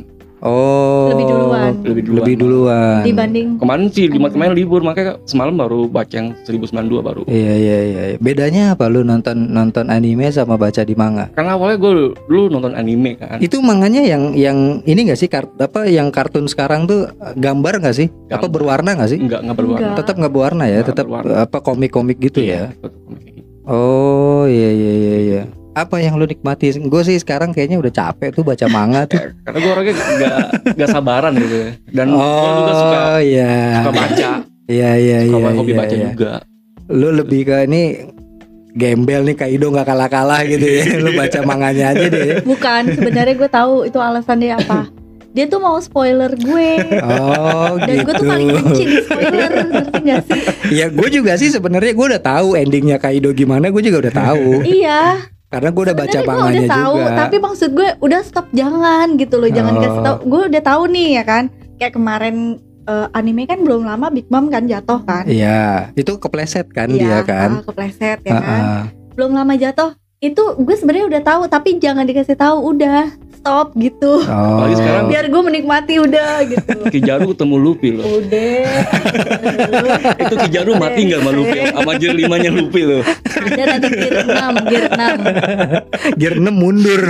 [0.45, 1.71] Oh, Lebih duluan.
[1.82, 2.19] Lebih duluan.
[2.21, 2.99] Lebih duluan.
[3.01, 4.36] dibanding Kemarin sih Jumat Anime.
[4.38, 7.21] kemarin libur makanya semalam baru baca yang 1092 baru.
[7.25, 8.04] Iya iya iya.
[8.13, 8.17] iya.
[8.21, 11.34] Bedanya apa lu nonton nonton anime sama baca di manga?
[11.34, 11.91] Karena awalnya gue
[12.30, 13.41] dulu nonton anime kan.
[13.41, 17.95] Itu manganya yang yang ini gak sih kart, apa yang kartun sekarang tuh gambar gak
[17.95, 18.08] sih?
[18.30, 18.49] Apa Gambar.
[18.54, 19.19] berwarna gak sih?
[19.19, 19.82] Enggak enggak berwarna.
[19.82, 19.97] Enggak.
[19.97, 21.34] Tetap nggak berwarna ya, Nggak tetap berwarna.
[21.41, 22.69] apa komik-komik gitu ya.
[22.69, 23.24] Iya, betul, kayak gitu.
[23.65, 25.41] Oh iya iya iya iya.
[25.75, 26.71] Apa yang lu nikmati?
[26.78, 29.19] Gue sih sekarang kayaknya udah capek tuh baca manga tuh.
[29.45, 30.38] Karena gue orangnya enggak
[30.78, 31.69] enggak sabaran gitu ya.
[31.91, 33.54] Dan gue juga suka oh iya.
[33.82, 34.30] suka baca,
[34.65, 35.58] Iya iya suka iya.
[35.58, 36.08] hobi iya, baca iya.
[36.13, 36.34] juga.
[36.93, 37.84] Lu lebih ke ini
[38.75, 40.84] gembel nih Kaido nggak kalah-kalah gitu ya.
[41.01, 42.45] Lu baca manganya aja deh.
[42.45, 44.80] bukan sebenarnya gue tahu itu alasannya apa
[45.35, 46.69] dia tuh mau spoiler gue
[47.03, 48.05] Oh dan gitu.
[48.05, 52.05] gue tuh paling benci di spoiler ngerti gak sih Ya gue juga sih sebenarnya gue
[52.09, 56.25] udah tahu endingnya Kaido gimana gue juga udah tahu iya karena gue udah baca Sebenarnya
[56.25, 57.11] gue manganya udah tahu juga.
[57.17, 59.81] tapi maksud gue udah stop jangan gitu loh jangan Oh.
[59.81, 61.43] kasih tahu gue udah tahu nih ya kan
[61.75, 62.35] kayak kemarin
[62.85, 66.97] eh, anime kan belum lama Big Mom kan jatuh kan Iya, itu kepleset kan Iya,
[66.97, 67.49] dia kan.
[67.51, 68.83] ah, kepleset ya Ah, kan ah.
[69.13, 73.13] belum lama jatuh itu gue sebenarnya udah tahu tapi jangan dikasih tahu udah
[73.45, 74.58] stop gitu Oh.
[74.58, 78.05] Apalagi sekarang biar gue menikmati udah gitu Kijaru ketemu Luffy loh.
[78.17, 78.65] udah
[80.25, 81.60] Itu Kijaru mati nggak sama Luffy?
[81.69, 83.05] Sama gear limanya Luffy loh.
[83.05, 87.01] ada nanti gear 6 gear 6 Gear 6 mundur.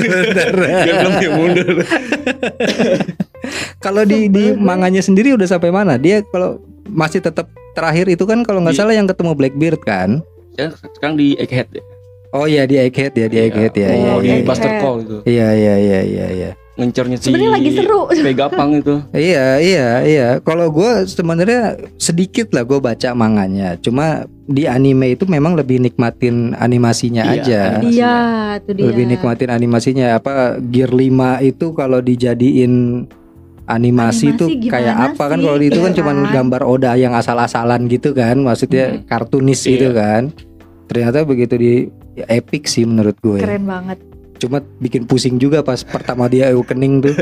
[0.60, 1.76] Gear belum dia mundur.
[3.80, 5.96] kalau di di manganya sendiri udah sampai mana?
[5.96, 10.20] Dia kalau masih tetap terakhir itu kan kalau nggak salah yang ketemu Blackbeard kan?
[10.60, 11.84] Ya, sekarang di Egghead ya.
[12.36, 13.88] Oh iya di Egghead ya di Egghead ya.
[13.88, 14.44] Oh, Iya di iya.
[14.44, 15.18] Buster Call itu.
[15.24, 16.52] Iya iya iya iya iya.
[16.76, 18.00] ngencernya si Sebenarnya lagi seru.
[18.12, 18.96] Pegapang itu.
[19.16, 20.28] Iya iya iya.
[20.44, 21.62] Kalau gue sebenarnya
[21.96, 23.80] sedikit lah gue baca manganya.
[23.80, 27.62] Cuma di anime itu memang lebih nikmatin animasinya Iya, aja.
[27.80, 27.96] animasi.
[27.96, 28.16] Iya,
[28.60, 28.86] itu dia.
[28.92, 30.06] Lebih nikmatin animasinya.
[30.14, 31.00] Apa Gear 5
[31.42, 33.08] itu kalau dijadiin
[33.66, 35.46] animasi, Animasi tuh kayak apa kan sih?
[35.48, 36.32] kalau itu kan Iya cuman kan?
[36.36, 38.36] gambar Oda yang asal-asalan gitu kan.
[38.38, 39.08] Maksudnya Hmm.
[39.08, 39.70] kartunis Iya.
[39.72, 40.22] gitu kan.
[40.86, 41.74] Ternyata begitu di
[42.16, 43.40] ya, epic sih menurut gue.
[43.44, 44.00] Keren banget.
[44.36, 47.16] Cuma bikin pusing juga pas pertama dia awakening tuh.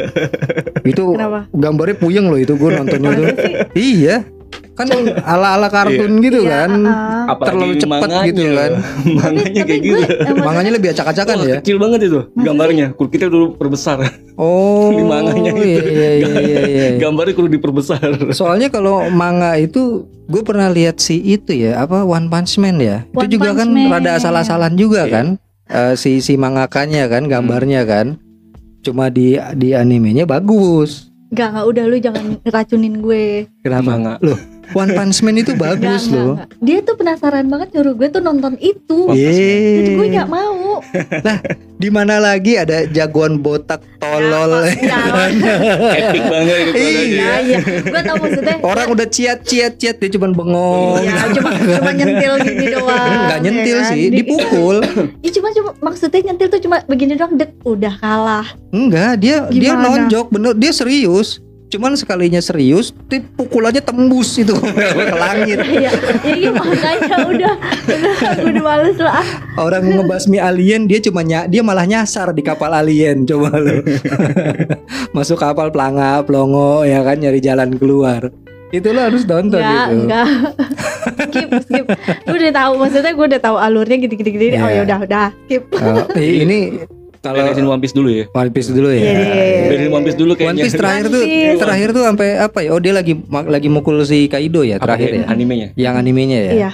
[0.91, 1.45] itu Kenapa?
[1.53, 3.25] gambarnya puyeng loh itu gue nontonnya tuh.
[3.25, 3.53] Masa sih?
[3.77, 4.17] iya.
[4.73, 4.89] Kan
[5.33, 6.71] ala-ala kartun gitu Iya, kan.
[7.25, 8.25] Apalagi Terlalu cepet manganya.
[8.25, 8.71] gitu kan.
[9.19, 10.01] manganya Tapi kayak gue, gitu.
[10.01, 11.55] eh, maksudnya- Manganya lebih acak-acakan ya.
[11.61, 12.87] kecil banget itu gambarnya.
[12.93, 13.97] Kita dulu perbesar.
[14.33, 14.89] Oh.
[14.97, 15.61] Di manganya itu.
[15.61, 16.61] Iya iya iya iya.
[16.65, 16.87] iya.
[16.97, 18.01] Gambarnya kudu diperbesar.
[18.31, 23.05] Soalnya kalau manga itu gue pernah lihat si itu ya apa One Punch Man ya.
[23.11, 23.87] One itu juga kan Man.
[23.89, 25.13] rada asal-asalan juga Iya.
[25.13, 25.27] kan.
[25.65, 28.17] Eh, si si mangakanya kan gambarnya kan.
[28.81, 31.07] Cuma di di animenya bagus.
[31.29, 33.25] Enggak, enggak udah lu jangan racunin gue.
[33.61, 33.85] Kenapa?
[33.87, 34.13] Manga.
[34.19, 34.37] Loh,
[34.71, 36.33] One Punch Man itu bagus Enggak, loh.
[36.33, 36.63] enggak, enggak.
[36.63, 38.99] Dia tuh penasaran banget nyuruh gue tuh nonton itu.
[39.05, 40.79] Jadi gue nggak mau.
[41.83, 44.63] Di mana lagi ada jagoan botak tolol.
[44.71, 45.03] Ya,
[45.99, 46.77] Epic banget gitu.
[46.79, 47.03] Iya.
[47.03, 47.59] Iya, iya.
[47.83, 48.55] Gue tau maksudnya.
[48.61, 51.03] Orang udah ciat ciat ciat dia cuman bengong.
[51.03, 53.09] Iya, cuma cuma nyentil gini doang.
[53.27, 53.91] Nggak nyentil ya kan?
[53.91, 54.77] sih, Di- dipukul.
[55.19, 58.47] Iya cuma cuma maksudnya nyentil tuh cuma begini doang dek udah kalah.
[58.69, 60.07] Enggak, dia dia Gimana?
[60.07, 61.43] nonjok bener, dia serius.
[61.67, 64.53] Cuman sekalinya serius, tip pukulannya tembus itu
[65.09, 65.57] ke langit.
[65.59, 65.91] Iya, ya,
[66.23, 68.13] iya makanya udah udah
[68.45, 69.25] udah males lah.
[69.55, 73.25] Orang ngebasmi alien, dia cuma ny- dia malah nyasar di kapal alien.
[73.25, 73.81] Coba lu.
[75.17, 78.29] Masuk kapal pelanga, pelongo ya kan nyari jalan keluar.
[78.69, 79.95] Itu lo harus nonton Enggak, gitu.
[79.99, 80.27] enggak.
[81.29, 81.85] skip, skip.
[82.25, 84.57] Gue udah tahu maksudnya gue udah tahu alurnya gitu-gitu gini.
[84.57, 84.77] Oh Iya.
[84.77, 85.63] ya udah, udah, skip.
[85.73, 86.81] Oh, ini
[87.23, 88.25] kalau Beresin One Piece dulu ya.
[88.29, 88.99] One Piece dulu ya.
[88.99, 89.63] Iya, iya, iya.
[89.71, 90.63] Beresin One Piece dulu One kayaknya.
[90.67, 91.61] Piece terakhir tuh One Piece.
[91.63, 92.69] terakhir tuh sampai apa ya?
[92.69, 93.13] Oh dia lagi
[93.47, 95.15] lagi mukul si Kaido ya Apa terakhir ya?
[95.15, 95.25] ya.
[95.27, 95.67] Animenya.
[95.73, 96.53] Yang animenya ya.
[96.53, 96.71] Iya,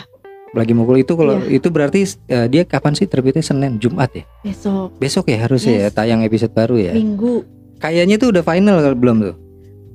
[0.50, 1.62] Lagi mukul itu kalau Iya.
[1.62, 4.26] itu berarti eh, dia kapan sih terbitnya Senin, Jumat ya?
[4.42, 5.94] besok Besok ya harusnya ya Yes.
[5.94, 6.92] tayang episode baru ya.
[6.92, 7.46] minggu.
[7.78, 9.36] Kayaknya tuh udah final belum tuh?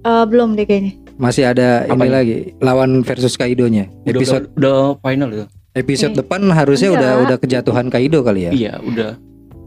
[0.01, 0.95] Eh, belum deh kayaknya.
[1.15, 2.15] Masih ada ini Apanya?
[2.23, 3.91] lagi lawan versus Kaido-nya.
[4.03, 5.45] Udah, Episode udah, udah final itu.
[5.75, 8.51] episode Eh, depan harusnya udah udah kejatuhan Kaido kali ya.
[8.55, 9.19] Iya, udah.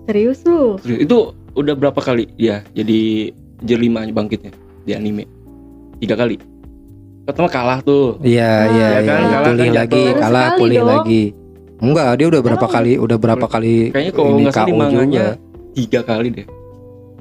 [0.08, 0.80] Serius lu?
[0.80, 1.04] Serius.
[1.04, 1.18] Itu
[1.54, 5.28] udah berapa kali ya jadi jelima bangkitnya di anime?
[6.00, 6.40] Tiga kali.
[7.24, 8.16] Pertama kalah tuh.
[8.22, 9.00] Iya Ah, iya ya iya.
[9.04, 10.16] kan, kalah pulih kan lagi, jatuh.
[10.18, 10.88] Kalah pulih dong.
[10.88, 11.24] lagi.
[11.78, 15.26] Enggak, dia udah berapa Emang kali udah berapa kali Kayaknya kalau ini nggak salah manganya
[15.30, 15.74] juga.
[15.76, 16.48] tiga kali deh.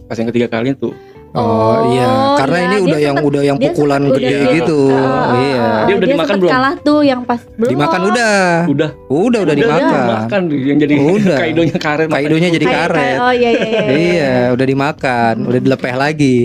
[0.07, 0.95] Pas yang ketiga kali tuh
[1.37, 4.25] Oh, Oh, iya, karena iya, ini dia udah yang sempet- udah yang dia pukulan gede
[4.33, 4.81] udah- gitu.
[4.89, 5.65] Ah, iya.
[5.85, 6.51] Dia udah dimakan sempet belum?
[6.51, 7.71] kalah tuh yang pas belum.
[7.71, 8.37] Dimakan udah.
[8.67, 10.01] udah Udah udah dimakan.
[10.01, 11.37] dimakan yang jadi Udah.
[11.43, 13.17] kaidonya karet Kaidonya jadi karet.
[13.19, 13.85] Oh iya iya iya.
[13.93, 16.37] Iya, udah dimakan, udah dilepeh lagi.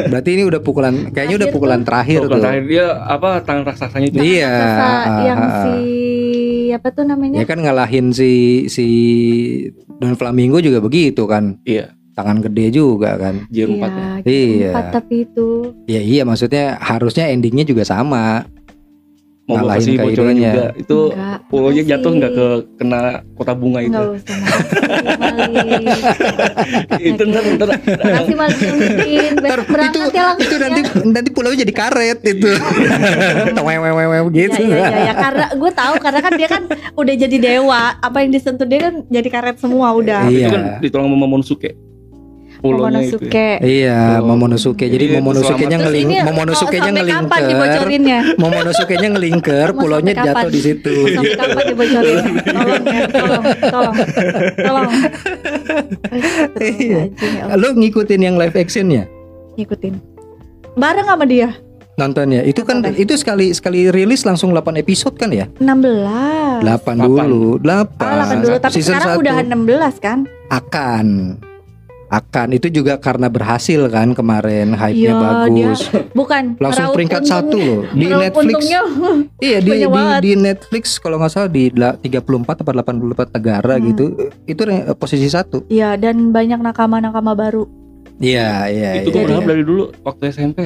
[0.00, 2.38] Berarti ini udah pukulan, kayaknya udah pukulan terakhir Tuh, tuh.
[2.38, 4.54] terakhir dia apa tangan raksasanya itu Iya.
[5.26, 5.76] Yang si
[6.70, 7.36] apa tuh namanya?
[7.36, 8.30] Ya kan ngalahin si
[8.68, 8.86] si
[9.90, 11.58] Don Flamingo juga begitu kan.
[11.64, 13.46] iya Tangan gede juga kan.
[13.46, 14.70] jir Iya, empatnya gitu, Iya.
[14.74, 15.48] empat tapi itu
[15.86, 18.42] Ya iya maksudnya harusnya endingnya juga sama.
[19.48, 20.98] mau gue Ngalahin kasih bocoran juga itu
[21.48, 23.00] pulaunya jatuh nggak ke kena
[23.32, 24.36] kota bunga itu Enggak usah
[27.00, 32.50] itu ntar ntar Ntar itu ya itu nanti nanti pulau jadi karet itu.
[33.58, 34.62] Wewewewe Ya, gitu.
[34.68, 38.30] ya, ya, ya, karena gue tahu karena kan dia kan udah jadi dewa, apa yang
[38.32, 40.24] disentuh dia kan jadi karet semua udah.
[40.24, 40.44] Iya.
[40.44, 41.26] itu kan ditolong sama
[42.58, 43.30] Momonosuke pulaunya itu ya.
[43.30, 43.48] Momonosuke.
[43.62, 44.26] Iya, Oh.
[44.26, 44.86] Momonosuke.
[44.88, 48.22] Jadi Iya, Momonosuke-nya ngeling ini Momonosuke-nya ngelingker.
[48.42, 50.94] Momonosuke-nya ngelingker, pulaunya sampai jatuh di situ.
[51.14, 52.24] Sampai kapan dibocorin?
[52.42, 53.94] Tolong ya, tolong, tolong,
[54.58, 54.90] tolong.
[56.58, 57.02] Iya.
[57.14, 57.42] Ya.
[57.54, 59.06] Lo ngikutin yang live actionnya?
[59.54, 59.94] Ngikutin.
[60.74, 61.54] Bareng sama dia.
[61.94, 62.46] Nontonnya.
[62.46, 62.94] Itu kan Nonton.
[62.94, 65.50] itu sekali sekali rilis langsung 8 episode kan ya?
[65.58, 66.62] 16.
[66.62, 67.98] 8 dulu, 8.
[67.98, 69.20] Ah, 8 dulu, tapi Season sekarang satu.
[69.22, 70.18] udah 16 kan?
[70.48, 71.36] akan
[72.08, 75.80] akan itu juga karena berhasil kan kemarin hype-nya Iya, bagus.
[76.12, 76.56] Bukan.
[76.56, 78.60] Langsung peringkat untung- satu loh di Netflix.
[79.38, 79.86] Iya di, di
[80.18, 82.24] di Netflix kalau nggak salah di la- 34
[82.56, 83.84] atau 84 negara Hmm.
[83.86, 84.04] gitu.
[84.44, 84.62] Itu
[84.94, 85.68] posisi satu.
[85.68, 87.68] Iya dan banyak nakama-nakama baru.
[88.18, 89.14] Iya, iya, itu iya.
[89.14, 90.58] gue berharap dari dulu waktu SMP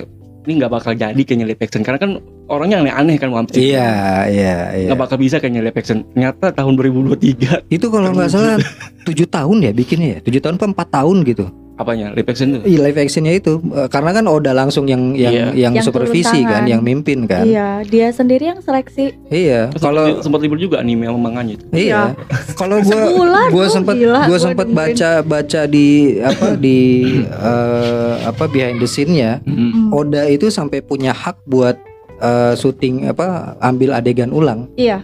[0.42, 2.10] ini nggak bakal jadi kayaknya live action karena kan
[2.52, 3.90] orangnya aneh-aneh kan One Piece Iya,
[4.28, 4.86] iya, iya.
[4.86, 8.60] nggak bakal bisa kayaknya live action ternyata tahun 2023 Itu kalau nggak salah
[9.02, 10.18] 7 tahun ya bikinnya ya.
[10.20, 11.46] 7 tahun apa 4 tahun gitu.
[11.72, 15.32] apanya live action tuh Iya, live actionnya itu Eh, karena kan Oda langsung yang yang
[15.32, 15.46] Iya.
[15.58, 16.68] yang, Yang supervisi kan, tangan.
[16.68, 17.42] yang mimpin kan.
[17.42, 19.16] Iya, dia sendiri yang seleksi.
[19.26, 22.12] Iya, kalau sempat, libur juga anime sama manganya itu iya,
[22.54, 25.88] kalau gua Sebulan gua sempat gua gua sempat baca baca di
[26.20, 26.78] apa di
[27.50, 29.56] eh, apa behind the scene-nya Mm.
[29.56, 29.88] Hmm.
[29.90, 31.74] Oda itu sampai punya hak buat
[32.22, 34.70] eh, syuting apa ambil adegan ulang.
[34.78, 35.02] Iya.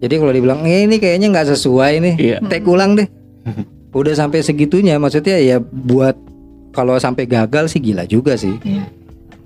[0.00, 3.08] Jadi kalau dibilang "Eh, ini kayaknya nggak sesuai nih, iya take ulang deh.
[3.96, 6.16] Udah sampai segitunya maksudnya ya buat
[6.76, 8.60] kalau sampai gagal sih gila juga sih.
[8.60, 8.84] Iya.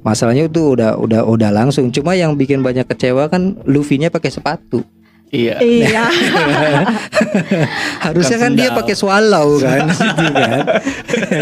[0.01, 1.93] Masalahnya itu udah udah udah langsung.
[1.93, 4.81] Cuma yang bikin banyak kecewa kan Luffy-nya pakai sepatu.
[5.31, 6.05] Iya Iya.
[8.05, 10.63] Harusnya kan dia pakai swallow kan, gitu kan.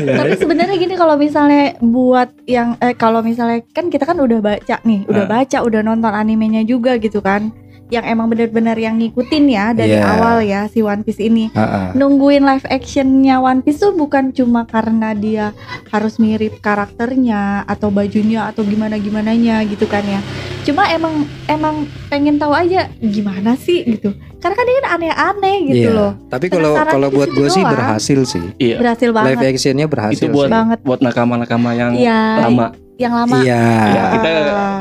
[0.05, 4.77] Tapi sebenarnya gini kalau misalnya buat yang eh kalau misalnya kan kita kan udah baca
[4.83, 5.31] nih, udah Ah.
[5.31, 7.49] baca, udah nonton animenya juga gitu kan.
[7.89, 10.05] Yang emang benar-benar yang ngikutin ya dari Iya.
[10.07, 11.49] awal ya si One Piece ini.
[11.51, 11.93] Ha-ha.
[11.93, 15.57] Nungguin live actionnya One Piece tuh bukan cuma karena dia
[15.89, 20.21] harus mirip karakternya atau bajunya atau gimana gimananya gitu kan ya.
[20.63, 21.75] Cuma emang emang
[22.07, 24.13] pengen tahu aja gimana sih gitu.
[24.39, 25.97] Karena kan dia kan aneh-aneh gitu Iya.
[25.97, 26.13] loh.
[26.29, 28.45] Tapi kalau kalau buat gue sih berhasil sih.
[28.59, 29.51] iya Berhasil Live banget.
[29.51, 30.21] actionnya berhasil.
[30.21, 30.55] itu buat sih.
[30.55, 30.79] Banget.
[30.85, 32.21] buat nakama-nakama yang Iya.
[32.45, 33.37] lama Yang lama.
[33.39, 33.63] Iya.
[33.89, 34.29] Ya, kita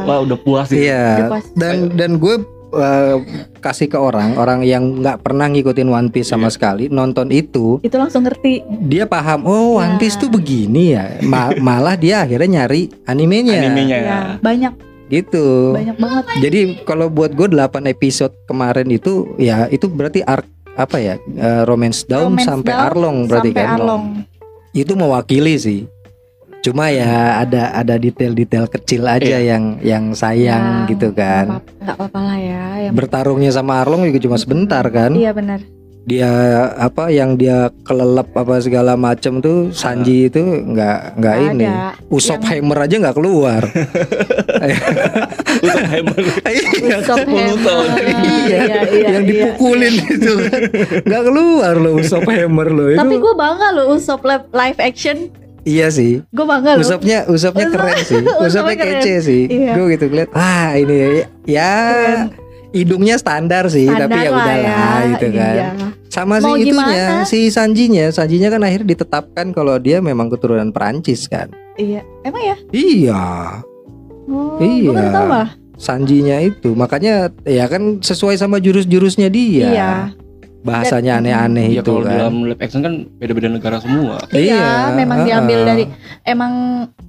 [0.03, 1.05] wah udah puas sih Iya.
[1.15, 1.45] Udah puas.
[1.53, 2.35] Dan dan gue
[2.69, 3.15] eh,
[3.57, 6.53] kasih ke orang orang yang nggak pernah ngikutin One Piece sama Iya.
[6.53, 8.61] sekali nonton itu Itu langsung ngerti.
[8.81, 9.99] dia paham oh One Ya.
[9.99, 14.73] Piece tuh begini ya Ma- malah dia akhirnya nyari animenya animenya Ya, banyak
[15.07, 16.23] gitu banyak banget.
[16.37, 17.55] jadi kalau buat gue 8
[17.87, 22.85] episode kemarin itu ya itu berarti arc apa ya eh, romance down Romance sampai Down
[22.85, 24.03] Arlong berarti sampai kan Arlong.
[24.71, 25.79] itu mewakili sih
[26.67, 31.75] cuma ya ada ada detail-detail kecil aja yang yang sayang Ya, gitu kan nggak apa-
[31.79, 32.63] nggak apa-apa lah ya.
[32.83, 35.63] Yang bertarungnya sama Arlong juga cuma sebentar kan Iya benar.
[36.03, 36.31] dia
[36.77, 41.67] apa yang dia kelelep apa segala macam tuh Sanji itu nggak nggak ini.
[42.07, 43.61] Usop Yang- Hammer aja nggak keluar
[45.57, 46.21] Untuk hammer.
[46.45, 47.49] Iya, Usop Hammer.
[47.57, 47.87] tahun.
[48.45, 49.29] Iya, iya, yang iya.
[49.49, 50.61] dipukulin itu kan
[51.01, 55.17] nggak keluar loh Usop Hammer loh itu Tapi gue bangga loh Usop live action.
[55.67, 56.81] Iya sih Gue bangga loh.
[56.81, 58.23] Usopnya Usopnya Usop- keren sih
[58.73, 58.77] keren.
[58.79, 59.71] kece sih Iya.
[59.73, 60.95] gue gitu ngeliat ah ini
[61.43, 62.21] ya Keren.
[62.69, 65.69] hidungnya standar sih Standar tapi ya lah udahlah gitu kan Iya.
[66.07, 66.71] sama Mau si itunya
[67.05, 67.25] gimana?
[67.25, 72.01] si Sanjinya Sanjinya kan akhirnya ditetapkan kalau dia memang keturunan Perancis kan Iya.
[72.23, 72.55] Emang ya?
[72.71, 73.23] iya
[74.25, 74.91] Oh, Iya.
[74.91, 75.29] Gue tahu.
[75.77, 79.91] Sanjinya itu makanya ya kan sesuai sama jurus-jurusnya dia Iya.
[80.67, 82.11] Bahasanya Dan- aneh-aneh Iya itu kalau kan.
[82.11, 84.19] dalam live action kan beda-beda negara semua.
[84.35, 85.69] Iya, memang diambil uh-uh.
[85.71, 85.83] dari
[86.27, 86.53] emang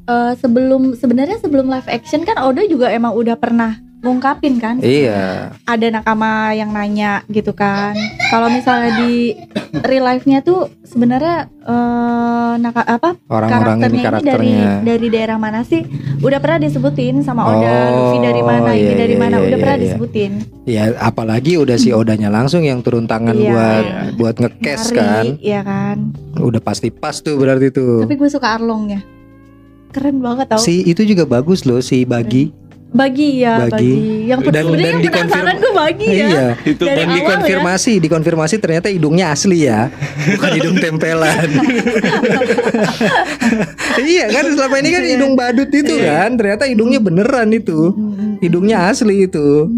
[0.07, 4.79] eh, sebelum sebenarnya sebelum live action kan Oda juga emang udah pernah ngungkapin kan?
[4.79, 5.51] Iya.
[5.65, 7.99] Ada nakama yang nanya gitu kan.
[8.29, 9.35] Kalau misalnya di
[9.83, 14.71] real life-nya tuh sebenarnya eh, naka apa orang-orang ini karakternya ini dari karakternya.
[14.85, 15.83] dari daerah mana sih?
[16.19, 19.37] Udah pernah disebutin sama Oda Oh, Luffy dari mana ini iya, dari iya, mana?
[19.39, 19.85] udah iya, pernah iya.
[19.85, 20.33] disebutin.
[20.65, 23.51] Ya apalagi udah si Odanya langsung yang turun tangan Iya.
[23.51, 24.01] buat Iya.
[24.15, 25.25] buat ngekes kan?
[25.41, 26.15] iya kan?
[26.35, 28.07] Udah pasti pas tuh berarti tuh.
[28.07, 29.03] Tapi gue suka Arlongnya.
[29.89, 30.61] Keren banget tau.
[30.61, 32.53] Si itu juga bagus loh si Bagi
[32.89, 33.71] bagi ya Bagi.
[33.71, 36.17] bagi, yang Dan- sebenarnya dan yang dikonfirm- penasaran gue bagi ya.
[36.25, 36.47] Iya.
[36.65, 39.93] Itu Dari dan awal dikonfirmasi dikonfirmasi ternyata hidungnya asli ya.
[40.31, 41.49] Bukan hidung tempelan.
[43.99, 47.91] Iya kan selama ini kan hidung badut itu kan ternyata hidungnya beneran itu.
[47.91, 49.69] Mm, hidungnya asli itu.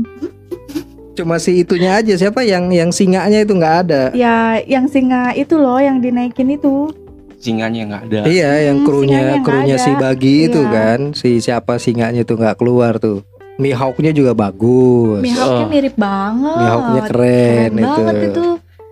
[1.12, 4.02] Cuma si itunya aja siapa yang yang singanya itu nggak ada.
[4.12, 6.92] Ya yang singa itu loh yang dinaikin itu
[7.40, 10.70] singanya nggak ada iya yang Hmm, krunya singanya nggak krunya si bagi itu Iya.
[10.70, 13.24] kan si siapa singanya itu nggak keluar tuh
[13.56, 15.68] Mihawknya juga bagus Mihawknya Oh.
[15.68, 17.84] mirip banget Mihawknya keren, itu.
[17.84, 18.46] banget itu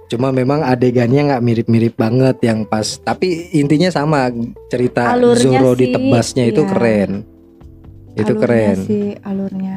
[0.08, 2.96] Cuma memang adegannya nggak mirip-mirip banget yang pas.
[2.96, 4.32] Tapi intinya sama
[4.72, 6.70] cerita Alurnya Zoro sih, ditebasnya itu iya.
[6.72, 7.11] keren.
[8.16, 8.76] Itu Alurnya keren.
[8.88, 9.76] sih alurnya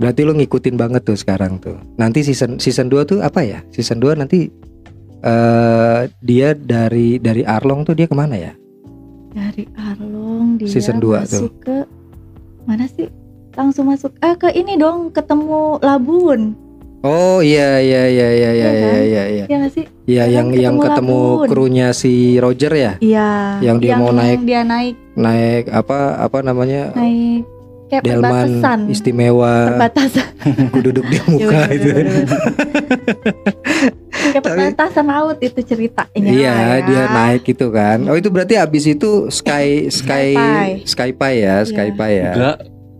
[0.00, 1.76] Berarti lu ngikutin banget tuh sekarang tuh.
[2.00, 3.60] Nanti season season 2 tuh apa ya?
[3.68, 4.48] Season 2 nanti
[5.20, 8.52] eh dia dari dari Arlong tuh dia ke mana ya?
[9.30, 11.84] dari Arlong dia Season dua masuk ke
[12.64, 13.06] mana sih
[13.52, 16.54] langsung masuk eh ke ini dong ketemu Labun
[17.00, 19.00] Oh iya iya iya iya iya Iya iya kan?
[19.00, 19.44] iya iya.
[19.46, 21.46] ya nggak sih Iya yang yang ketemu Labun.
[21.46, 26.90] krunya si Roger ya, iya Yang dia mau naik- dia naik naik apa apa namanya?
[26.92, 27.42] naik
[27.86, 30.26] kayak Delman perbatasan istimewa, perbatasan
[30.72, 31.90] ku duduk di muka bener, itu.
[34.22, 36.68] kayak perbatasan laut itu ceritanya Iya, ya.
[36.82, 38.04] dia naik gitu kan.
[38.04, 40.72] Oh, itu berarti abis itu Sky Sky Skypie.
[40.84, 41.56] Skypie ya, Iya.
[41.64, 42.32] Skypie ya.
[42.32, 42.58] enggak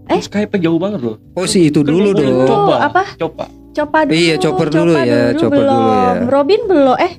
[0.08, 0.18] Eh?
[0.20, 2.42] Skype jauh banget loh Oh, si itu dulu Kan dong.
[2.44, 6.10] coba apa coba Copa dulu Iya, Chopper dulu ya, Chopper belum dulu ya.
[6.26, 7.12] Robin belum eh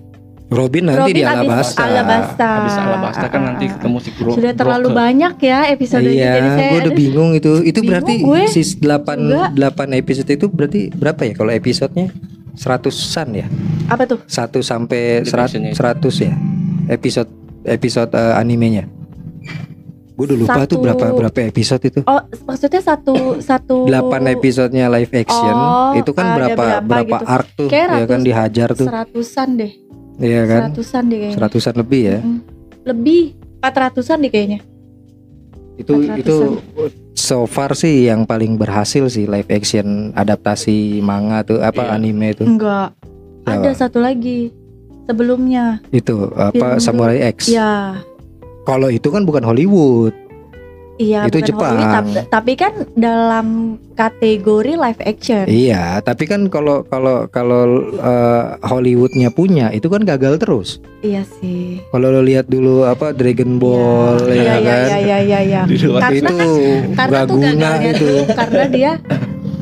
[0.51, 1.79] Robin nanti Robin di abis Alabasta.
[1.81, 2.49] Alabasta.
[2.59, 4.99] Habis Alabasta kan nanti ketemu si Gro Sudah terlalu Broker.
[4.99, 7.51] banyak ya episodenya Iya, jadi saya gue udah bingung itu.
[7.63, 8.41] Itu Bingung berarti gue.
[8.51, 9.47] sis 8 Juga.
[9.71, 12.11] 8 episode itu berarti berapa ya kalau episodenya?
[12.53, 13.47] Seratusan ya?
[13.87, 14.19] apa tuh?
[14.23, 15.79] 1 sampai Live serat- actionnya itu.
[15.79, 16.33] 100 ya?
[16.87, 17.29] Episode
[17.63, 18.85] episode eh, animenya.
[20.11, 21.99] Gue udah lupa tuh Satu- berapa berapa episode itu.
[22.05, 27.25] Oh, maksudnya satu satu 8 episodenya live action Oh, itu kan berapa berapa berapa gitu.
[27.25, 28.87] arc tuh Kayak ya kan ratus- dihajar tuh.
[28.87, 29.71] seratusan deh.
[30.21, 30.59] Iya kan?
[30.69, 31.35] Seratusan deh kayaknya.
[31.39, 32.19] Seratusan lebih ya.
[32.21, 32.39] Mm.
[32.81, 33.21] Lebih
[33.59, 34.59] 400-an deh kayaknya.
[35.75, 36.19] Itu 400-an.
[36.21, 36.35] itu
[37.21, 41.93] so far sih yang paling berhasil sih live action adaptasi manga tuh apa Iya.
[41.93, 42.43] anime itu.
[42.43, 42.97] Enggak.
[43.45, 43.61] Siapa?
[43.61, 44.49] Ada satu lagi
[45.05, 45.77] sebelumnya.
[45.93, 47.49] Itu apa Film Samurai X.
[47.49, 48.01] Ya,
[48.61, 50.13] Kalau itu kan bukan Hollywood.
[51.01, 51.73] Iya Itu bukan Jepang.
[51.73, 53.47] Hollywood, tapi, tapi kan dalam
[53.91, 55.45] kategori live action.
[55.45, 57.61] Iya, tapi kan kalau kalau kalau
[57.91, 60.77] eh, Hollywoodnya punya itu kan gagal terus.
[61.01, 61.81] Iya sih.
[61.89, 64.85] Kalau lo lihat dulu apa Dragon Ball Iya, ya iya, kan.
[64.85, 65.61] iya, iya, iya, iya.
[65.97, 66.37] Karena itu
[66.93, 68.11] Karena tuh guna gagalnya itu.
[68.31, 68.91] karena dia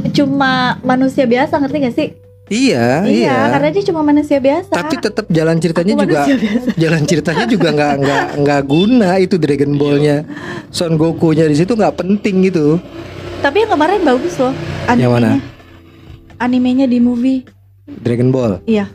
[0.09, 2.09] cuma manusia biasa ngerti gak sih?
[2.49, 3.35] Iya, Iya, iya.
[3.53, 4.73] karena dia cuma manusia biasa.
[4.73, 6.19] Tapi tetap jalan ceritanya Aku juga
[6.81, 10.25] jalan ceritanya juga nggak nggak nggak guna itu Dragon Ball-nya.
[10.73, 12.81] Son Goku-nya di situ nggak penting gitu.
[13.39, 14.53] Tapi yang kemarin bagus loh.
[14.89, 15.31] Yang mana?
[16.41, 17.45] Animenya di movie.
[18.01, 18.57] Dragon Ball.
[18.65, 18.89] Iya.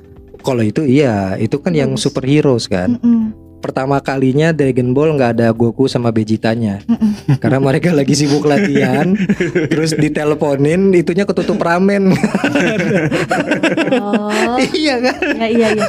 [0.44, 2.04] Kalau itu iya, itu kan yang Bagus.
[2.04, 3.00] superheroes kan.
[3.00, 3.43] Mm-mm.
[3.64, 6.84] Pertama kalinya Dragon Ball nggak ada Goku sama Vegitanya.
[6.84, 7.40] Mm-mm.
[7.40, 9.16] Karena mereka lagi sibuk latihan,
[9.72, 12.12] terus diteleponin, itunya ketutup ramen.
[14.04, 15.16] Oh, iya kan?
[15.40, 15.88] ya iya iya.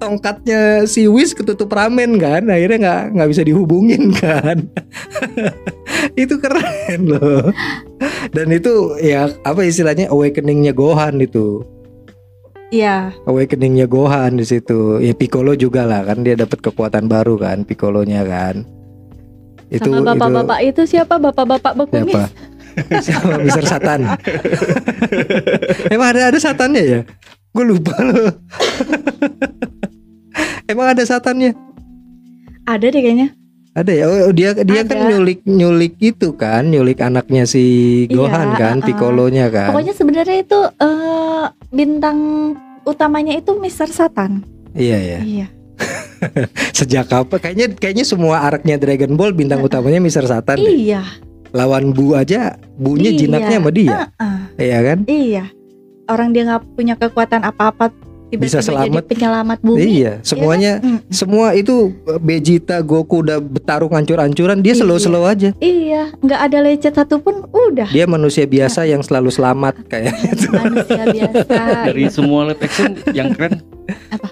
[0.00, 4.72] Tongkatnya si Whis ketutup ramen kan, akhirnya nggak nggak bisa dihubungin kan.
[6.24, 7.52] itu keren loh.
[8.32, 11.68] Dan itu ya apa istilahnya awakeningnya Gohan itu.
[12.70, 13.10] Iya.
[13.26, 15.02] Awakeningnya Gohan di situ.
[15.02, 18.62] Ya Piccolo juga lah kan dia dapat kekuatan baru kan Piccolonya kan.
[19.70, 21.18] Itu Sama bapak-bapak itu siapa?
[21.18, 22.14] Bapak-bapak bekumis.
[22.14, 22.26] siapa?
[23.02, 24.06] Siapa Mister Satan?
[25.94, 27.00] Emang ada ada satannya ya?
[27.50, 28.30] Gue lupa loh.
[30.70, 31.54] Emang ada satannya?
[32.66, 33.34] Ada deh kayaknya.
[33.70, 34.04] Ada ya.
[34.26, 35.08] Oh, dia dia kan Ada.
[35.14, 37.62] nyulik nyulik itu kan, nyulik anaknya si
[38.10, 38.86] Iya, Gohan kan, uh-uh.
[38.86, 39.70] Piccolonya kan.
[39.70, 42.18] Pokoknya sebenarnya itu eh, bintang
[42.82, 43.86] utamanya itu Mr.
[43.86, 44.42] Satan.
[44.74, 45.20] Iya ya.
[45.22, 45.46] Iya.
[46.76, 47.38] Sejak kapan?
[47.38, 50.58] Kayaknya kayaknya semua araknya Dragon Ball bintang utamanya Mister Satan.
[50.58, 50.66] deh.
[50.90, 51.06] Iya.
[51.50, 53.18] Lawan Bu aja, Bunya Iya.
[53.18, 53.90] jinaknya sama dia.
[54.18, 54.38] Uh-uh.
[54.58, 54.98] Iya kan?
[55.06, 55.44] Iya.
[56.10, 57.94] Orang dia nggak punya kekuatan apa-apa
[58.32, 59.02] Bisa selamat.
[59.02, 59.78] jadi penyelamat bumi.
[59.80, 60.98] Iya, semuanya Mm.
[61.08, 61.90] semua itu
[62.20, 64.80] Vegeta, Goku udah bertarung hancur-hancuran, dia Iya.
[64.80, 65.50] slow-slow aja.
[65.56, 70.46] Iya, nggak ada lecet satupun udah Dia manusia biasa yang selalu selamat kayak gitu.
[70.52, 71.54] manusia biasa.
[71.88, 73.58] dari semua live action yang keren
[74.08, 74.28] Apa?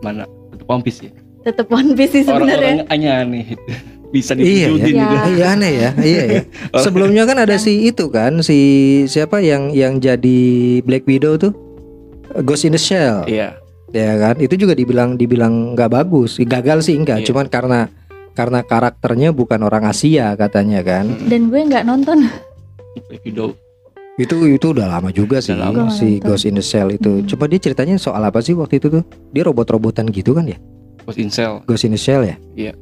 [0.00, 2.82] mana tetap One Piece ya Tetep One Piece sih sebenarnya.
[2.82, 3.44] orang-orang aneh
[4.14, 4.66] bisa Iya ya.
[4.68, 5.04] diwujudin Iya.
[5.04, 5.28] gitu.
[5.32, 6.40] Iya aneh ya, iya ya.
[6.76, 8.58] Sebelumnya kan ada si itu kan, si
[9.04, 10.40] siapa yang yang jadi
[10.80, 11.52] Black Widow tuh?
[12.42, 13.26] Ghost in the Shell.
[13.26, 13.58] Iya.
[13.90, 14.34] Ya kan?
[14.36, 16.36] Itu juga dibilang dibilang nggak bagus.
[16.38, 17.26] Gagal sih enggak, Iya.
[17.30, 17.80] cuman karena
[18.32, 21.08] karena karakternya bukan orang Asia katanya kan.
[21.24, 22.28] Dan gue nggak nonton.
[24.16, 25.92] Itu itu udah lama juga sih Udah lama.
[25.92, 26.16] si.
[26.18, 27.20] Ghost in the Shell itu.
[27.20, 27.26] Hmm.
[27.28, 29.04] Coba dia ceritanya soal apa sih waktu itu tuh?
[29.30, 30.56] Dia robot-robotan gitu kan ya?
[31.04, 32.36] Ghost in Shell Ghost in the Shell ya?
[32.56, 32.72] Iya.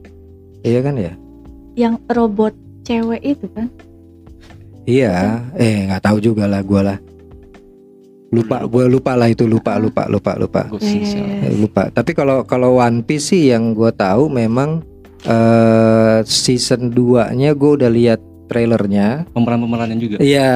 [0.63, 1.13] Iya kan ya?
[1.75, 3.67] Yang robot cewek itu kan.
[4.85, 6.99] Iya, eh nggak tahu juga lah gua lah.
[8.35, 9.15] Lupa, gue lupa.
[9.15, 11.87] lah itu lupa, lupa, lupa, lupa, Ghost in Shell Eh, lupa.
[11.95, 14.83] Tapi kalau kalau One Piece sih yang gue tahu memang
[15.25, 19.25] eh season 2-nya gue udah lihat trailernya.
[19.31, 20.51] pemeran-pemerannya juga Iya,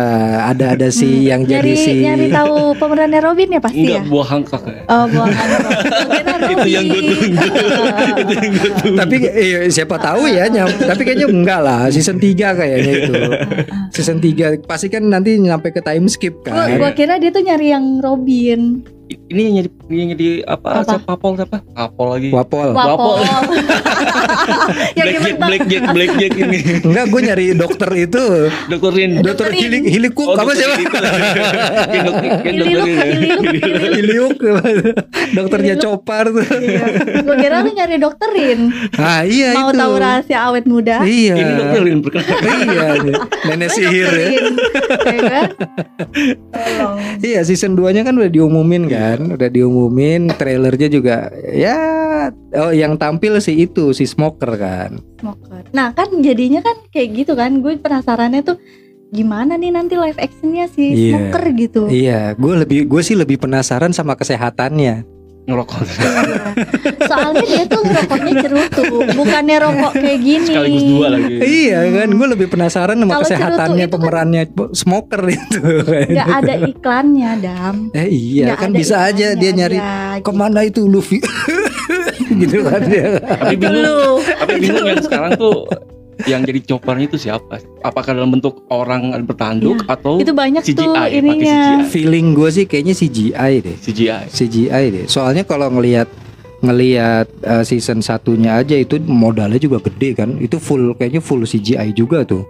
[0.46, 3.98] ada ada si Hmm, yang nyari, jadi si nyari tahu pemerannya Robin ya pasti enggak
[3.98, 4.03] ya.
[4.07, 4.83] buah Hancock ya.
[4.87, 7.11] Oh, buang Kira itu yang gue Robin.
[7.11, 7.44] tunggu
[8.22, 12.16] itu yang gue tunggu tapi eh, siapa tahu ya nyam, tapi kayaknya enggak lah season
[12.16, 13.14] 3 kayaknya itu
[13.90, 17.40] season 3 pasti kan nanti nyampe ke time skip Gua, kan gua kira dia tuh
[17.40, 18.85] nyari yang Robin.
[19.09, 20.83] Ini yang jadi yang jadi apa, Apa?
[20.87, 23.16] siapa papol siapa papol lagi Wapol Wapol.
[24.94, 25.37] yang Blackjack?
[25.38, 28.25] Blackjack Blackjack ini enggak gue nyari dokter itu
[28.66, 30.88] Dokter Rin dokter hilik hilikuk Oh, apa dokter siapa Rin.
[31.88, 32.42] Dok- dokter
[33.94, 34.92] Ililuk, Rin ya.
[35.35, 36.85] dokternya copar tuh Iya.
[37.23, 38.61] Gua kira lu nyari dokterin.
[38.94, 41.01] ah iya Mau itu tahu rahasia awet muda?
[41.03, 42.88] iya ini dokter Rin perkenalkan iya
[43.47, 44.44] nenek sihir ya Dokterin.
[45.09, 45.49] Ya kan?
[46.51, 46.97] Tolong.
[47.21, 48.98] Iya season 2 nya kan udah diumumin kan
[49.31, 51.17] Udah diumumin Trailernya juga
[51.49, 51.79] Ya
[52.53, 55.64] Oh yang tampil sih itu Si Smoker kan Smoker.
[55.70, 58.59] Nah kan jadinya kan kayak gitu kan Gue penasarannya tuh
[59.09, 61.16] Gimana nih nanti live actionnya si Iya.
[61.16, 65.18] Smoker gitu Iya gue lebih gue sih lebih penasaran sama kesehatannya
[65.49, 65.80] ngerokok
[67.01, 68.82] Soalnya dia tuh ngerokoknya cerutu,
[69.14, 70.44] bukannya rokok kayak gini.
[70.46, 71.34] sekaligus dua lagi.
[71.40, 74.42] Iya kan, gue lebih penasaran sama Kalau kesehatannya kan- pemerannya
[74.72, 75.62] smoker itu.
[76.07, 77.76] Nggak ada iklannya, Dam.
[77.92, 81.18] Eh iya kan bisa aja dia nyari aja, ke mana itu Luffy
[82.40, 83.16] gitu kan dia.
[83.16, 85.64] Tapi bingung, tapi bingung yang sekarang tuh
[86.27, 87.62] yang jadi choppernya itu siapa?
[87.87, 91.87] Apakah dalam bentuk orang bertanduk atau Itu banyak CGI, tuh ininya.
[91.87, 91.91] CGI.
[91.95, 93.77] Feeling gue sih kayaknya CGI deh.
[93.79, 94.25] CGI?
[94.27, 95.05] CGI deh.
[95.07, 96.11] Soalnya kalau ngelihat
[96.59, 100.35] ngelihat uh, season satunya aja itu modalnya juga gede kan.
[100.43, 102.43] Itu full kayaknya full CGI juga tuh.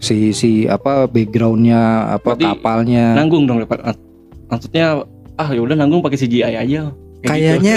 [0.00, 3.12] Si si apa backgroundnya apa Berarti kapalnya.
[3.12, 4.00] Nanggung dong Pak.
[4.48, 5.04] Maksudnya
[5.36, 6.88] ah ya udah nanggung pakai CGI aja.
[7.24, 7.32] Gitu.
[7.32, 7.76] Kayaknya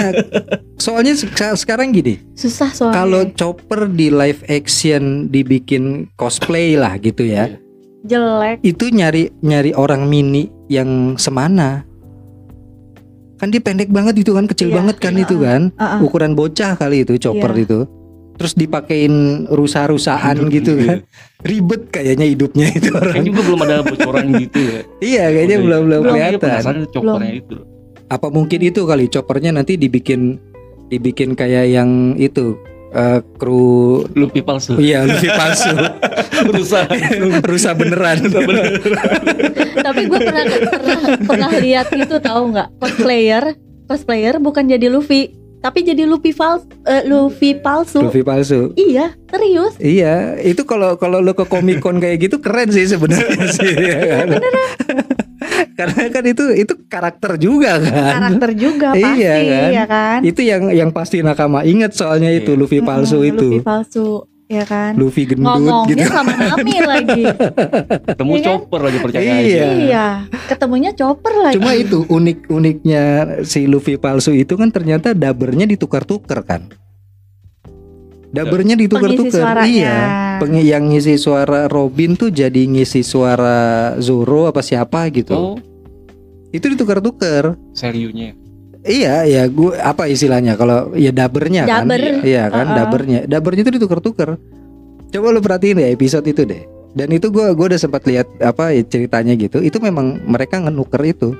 [0.76, 2.94] soalnya sek- sekarang gini, Susah soalnya.
[2.94, 5.84] kalau Chopper di live action dibikin
[6.14, 7.48] cosplay lah gitu ya.
[8.00, 8.60] jelek.
[8.60, 11.80] Itu nyari nyari orang mini yang semana.
[13.36, 15.24] Kan dia pendek banget itu kan, kecil Iya, banget kan iya.
[15.24, 15.72] itu kan.
[15.72, 16.00] Uh-uh.
[16.02, 17.64] Ukuran bocah kali itu Chopper Iya.
[17.64, 17.78] itu.
[18.36, 19.14] Terus dipakein
[19.48, 20.98] rusa-rusaan gitu gitu kan.
[21.40, 23.24] Ribet kayaknya hidupnya itu Kayaknya orang.
[23.24, 24.80] juga belum ada bocoran gitu ya.
[25.00, 26.38] iya, kayaknya belum belum Belum, iya, kelihatan.
[26.44, 27.56] penasaran choppernya itu.
[28.08, 30.40] Apa mungkin itu kali Choppernya nanti dibikin
[30.88, 32.56] dibikin kayak yang itu
[32.96, 34.80] eh, kru Luffy palsu.
[34.80, 35.72] Iya, Luffy palsu.
[36.48, 36.88] Berusaha.
[37.44, 38.24] Rusa beneran.
[39.78, 43.44] Tapi gue pernah pernah pernah lihat itu tahu nggak cosplayer
[43.88, 45.32] cosplayer bukan jadi Luffy
[45.68, 48.00] tapi jadi Luffy fals eh, Luffy palsu.
[48.00, 48.72] Luffy palsu.
[48.72, 49.76] Iya serius.
[49.76, 53.68] Iya, itu kalau kalau lo ke Comic Con kayak gitu keren sih sebenarnya sih.
[53.68, 54.28] ya kan?
[55.78, 57.92] Karena kan itu itu karakter juga kan.
[58.18, 59.68] Karakter juga pasti Iya kan?
[59.70, 60.18] ya kan.
[60.24, 62.58] Itu yang yang pasti nakama inget soalnya itu Iya.
[62.58, 63.46] Luffy palsu Mm-mm, itu.
[63.46, 64.06] Luffy palsu
[64.48, 64.96] ya kan.
[64.96, 66.12] Luffy gendut Ngomongnya gitu.
[66.16, 67.22] sama Nami lagi.
[68.08, 68.46] Ketemu Iya kan?
[68.48, 69.36] chopper lagi percaya Iya.
[69.38, 69.64] aja.
[69.76, 70.06] iya,
[70.48, 71.54] ketemunya chopper lagi.
[71.60, 73.02] Cuma itu unik-uniknya
[73.44, 76.64] si Luffy palsu itu kan ternyata dabernya ditukar-tukar kan.
[78.28, 79.64] Dabernya Pengisi ditukar-tukar.
[79.64, 79.96] Iya.
[80.36, 85.32] Peng yang ngisi suara Robin tuh jadi ngisi suara Zoro apa siapa gitu.
[85.32, 85.56] Oh,
[86.48, 87.56] Itu ditukar-tukar.
[87.72, 88.32] seriunya.
[88.88, 91.84] Iya, ya gue apa istilahnya kalau ya dabernya kan.
[91.84, 92.24] Daber.
[92.24, 92.76] Iya kan, Uh-uh.
[92.80, 93.20] dabernya.
[93.28, 94.40] Dabernya itu ditukar-tukar.
[95.08, 96.64] Coba lu perhatiin deh episode itu deh.
[96.96, 99.60] Dan itu gua gua udah sempat lihat apa ya, ceritanya gitu.
[99.60, 101.36] Itu memang mereka ngenuker itu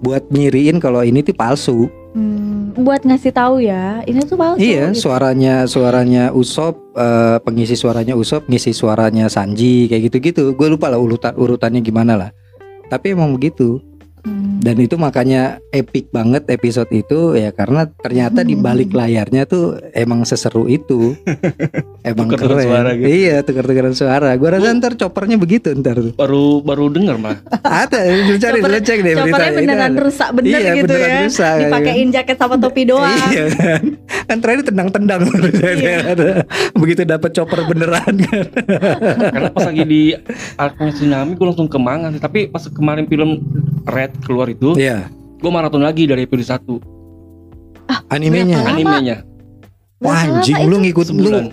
[0.00, 1.92] buat nyiriin kalau ini tuh palsu.
[2.16, 4.58] Hmm, buat ngasih tahu ya, ini tuh palsu.
[4.58, 5.06] iya, gitu.
[5.06, 10.56] suaranya suaranya Usop, eh, pengisi suaranya Usop, ngisi suaranya Sanji kayak gitu-gitu.
[10.56, 12.30] Gue lupa lah urutan urutannya gimana lah.
[12.88, 13.78] Tapi emang begitu.
[14.20, 14.60] Hmm.
[14.60, 20.22] Dan itu makanya epic banget episode itu ya karena ternyata di balik layarnya tuh emang
[20.22, 21.16] seseru itu.
[22.10, 22.66] emang Tukar-tukar keren.
[22.68, 23.08] suara gitu.
[23.08, 24.28] Iya, tukar-tukaran suara.
[24.36, 25.96] Gua rasa ntar choppernya begitu ntar.
[26.12, 27.40] Baru baru denger malah.
[27.84, 29.48] Ada, lu cari dulu cek deh beritanya.
[29.48, 30.00] Itu beneran ada.
[30.00, 31.20] rusak bener Iya, gitu beneran ya.
[31.24, 33.16] rusak, ya Dipakein jaket sama topi doang.
[33.30, 33.82] Iya kan.
[34.26, 35.98] Kan terakhir tendang-tendang Iya.
[36.76, 38.46] Begitu dapat chopper beneran kan.
[39.32, 40.02] Karena pas lagi di
[40.54, 42.12] arcnya tsunami gue langsung kemangan.
[42.18, 43.40] Tapi pas kemarin film
[43.86, 46.76] Red keluar itu, Iya, gue maraton lagi dari episode 1
[48.08, 48.58] animenya.
[48.58, 48.70] Berapa?
[48.70, 49.16] animenya
[50.00, 51.44] Wah, anjing lu ngikut lu sebulan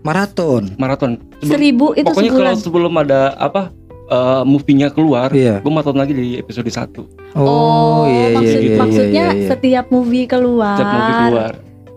[0.00, 0.62] maraton.
[0.76, 1.10] maraton.
[1.38, 2.56] Sebelum- Seribu itu pokoknya kalau sebulan.
[2.58, 3.62] sebelum ada apa
[4.04, 5.58] eh, movie-nya keluar, Iya.
[5.58, 9.48] gue maraton lagi dari episode 1 Oh, iya iya maksud, iya iya, maksudnya iya, iya.
[9.48, 10.76] setiap movie keluar.
[10.76, 11.52] setiap movie keluar.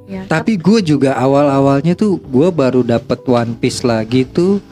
[0.08, 4.64] Ya, Tapi gue juga awal-awalnya tuh gue baru dapet One Piece lagi tuh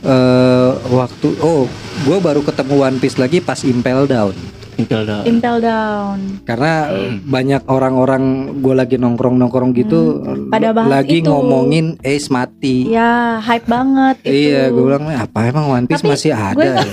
[0.00, 1.70] eh waktu oh
[2.02, 4.34] gue baru ketemu One Piece lagi pas Impel Down
[4.74, 5.22] Impel Down.
[5.24, 6.18] Impel Down.
[6.42, 7.16] karena Hmm.
[7.24, 8.22] banyak orang-orang
[8.58, 11.28] gue lagi nongkrong-nongkrong gitu Hmm, pada bahas lagi itu.
[11.28, 12.88] ngomongin Ace mati.
[12.88, 14.50] Ya, hype banget itu.
[14.50, 16.54] Iya, gue bilang apa emang One Piece Tapi masih ada?
[16.54, 16.76] gue- ya?"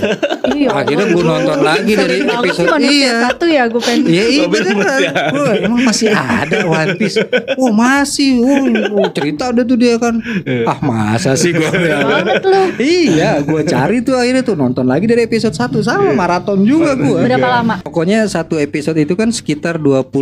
[0.50, 3.24] Iya, Akhirnya gue nonton lagi dari episode iya.
[3.24, 4.04] satu ya gue pengen.
[4.04, 5.00] Iya iya beneran.
[5.30, 7.16] Gua, Emang masih ada One Piece
[7.54, 8.64] Oh masih oh,
[8.94, 10.20] oh, Cerita ada tuh dia kan
[10.66, 12.62] Ah masa sih gue banget lu.
[12.76, 17.20] Iya gue cari tuh akhirnya tuh Nonton lagi dari episode 1 Sama maraton juga gue
[17.22, 17.79] Berapa lama?
[17.80, 20.12] Pokoknya satu episode itu kan sekitar 20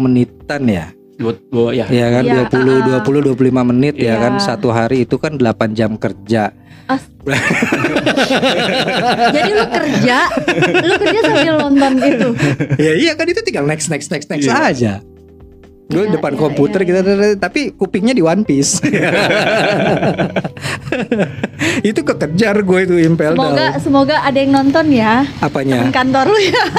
[0.00, 0.86] menitan ya
[1.18, 1.86] Dua, dua ya.
[1.90, 3.02] Ya kan Iya, 20 ah.
[3.02, 4.22] 20 25 menit ya Iya.
[4.22, 6.54] kan Satu hari itu kan 8 jam kerja
[9.36, 10.18] Jadi lu kerja,
[10.80, 12.28] lu kerja sambil nonton itu.
[12.80, 14.56] Ya iya kan itu tinggal next next next next Iya.
[14.72, 14.92] aja
[15.88, 18.84] Gue Iya, depan iya, komputer iya, kita tapi kupingnya di One Piece.
[21.88, 23.80] itu kekejar gue itu Impel Semoga Down.
[23.80, 25.24] semoga ada yang nonton ya.
[25.40, 25.80] Apanya?
[25.80, 26.64] Temen kantor lu ya.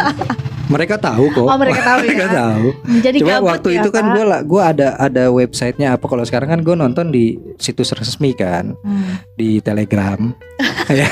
[0.70, 1.44] Mereka tahu kok.
[1.44, 2.32] Oh mereka tahu Mereka ya.
[2.32, 2.66] tahu.
[3.02, 6.46] Jadi Cuma waktu ya, itu kan gue lah, gue ada ada websitenya apa kalau sekarang
[6.48, 7.26] kan gue nonton di
[7.58, 9.18] situs resmi kan Hmm.
[9.34, 10.30] di Telegram,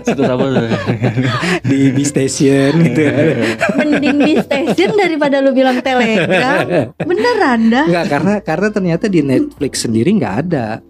[0.00, 0.68] Situs apa tuh?
[1.70, 3.02] di B Station gitu.
[3.76, 6.92] Mending di stasiun daripada lu bilang telegram.
[7.00, 7.84] Beneran dah.
[7.86, 10.80] Enggak karena karena ternyata di Netflix sendiri nggak ada.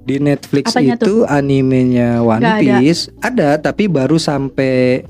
[0.00, 2.76] Di Netflix Apanya itu animenya One Nggak ada.
[2.80, 3.48] Piece ada.
[3.58, 5.04] tapi baru sampai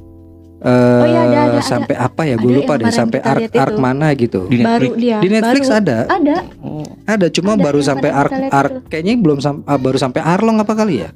[0.59, 2.35] eh Oh iya, ada, ada, sampai apa ya?
[2.35, 4.51] Ada Gue lupa deh sampai arc arc mana gitu.
[4.51, 4.95] Di Baru Netflix.
[4.99, 5.19] dia.
[5.23, 5.79] Di Netflix baru.
[5.79, 5.99] ada.
[6.11, 6.37] Ada.
[6.63, 6.87] Oh.
[7.07, 10.73] Ada cuma Ada baru sampai arc arc kayaknya belum sam- ah, baru sampai Arlong apa
[10.75, 11.11] kali ya?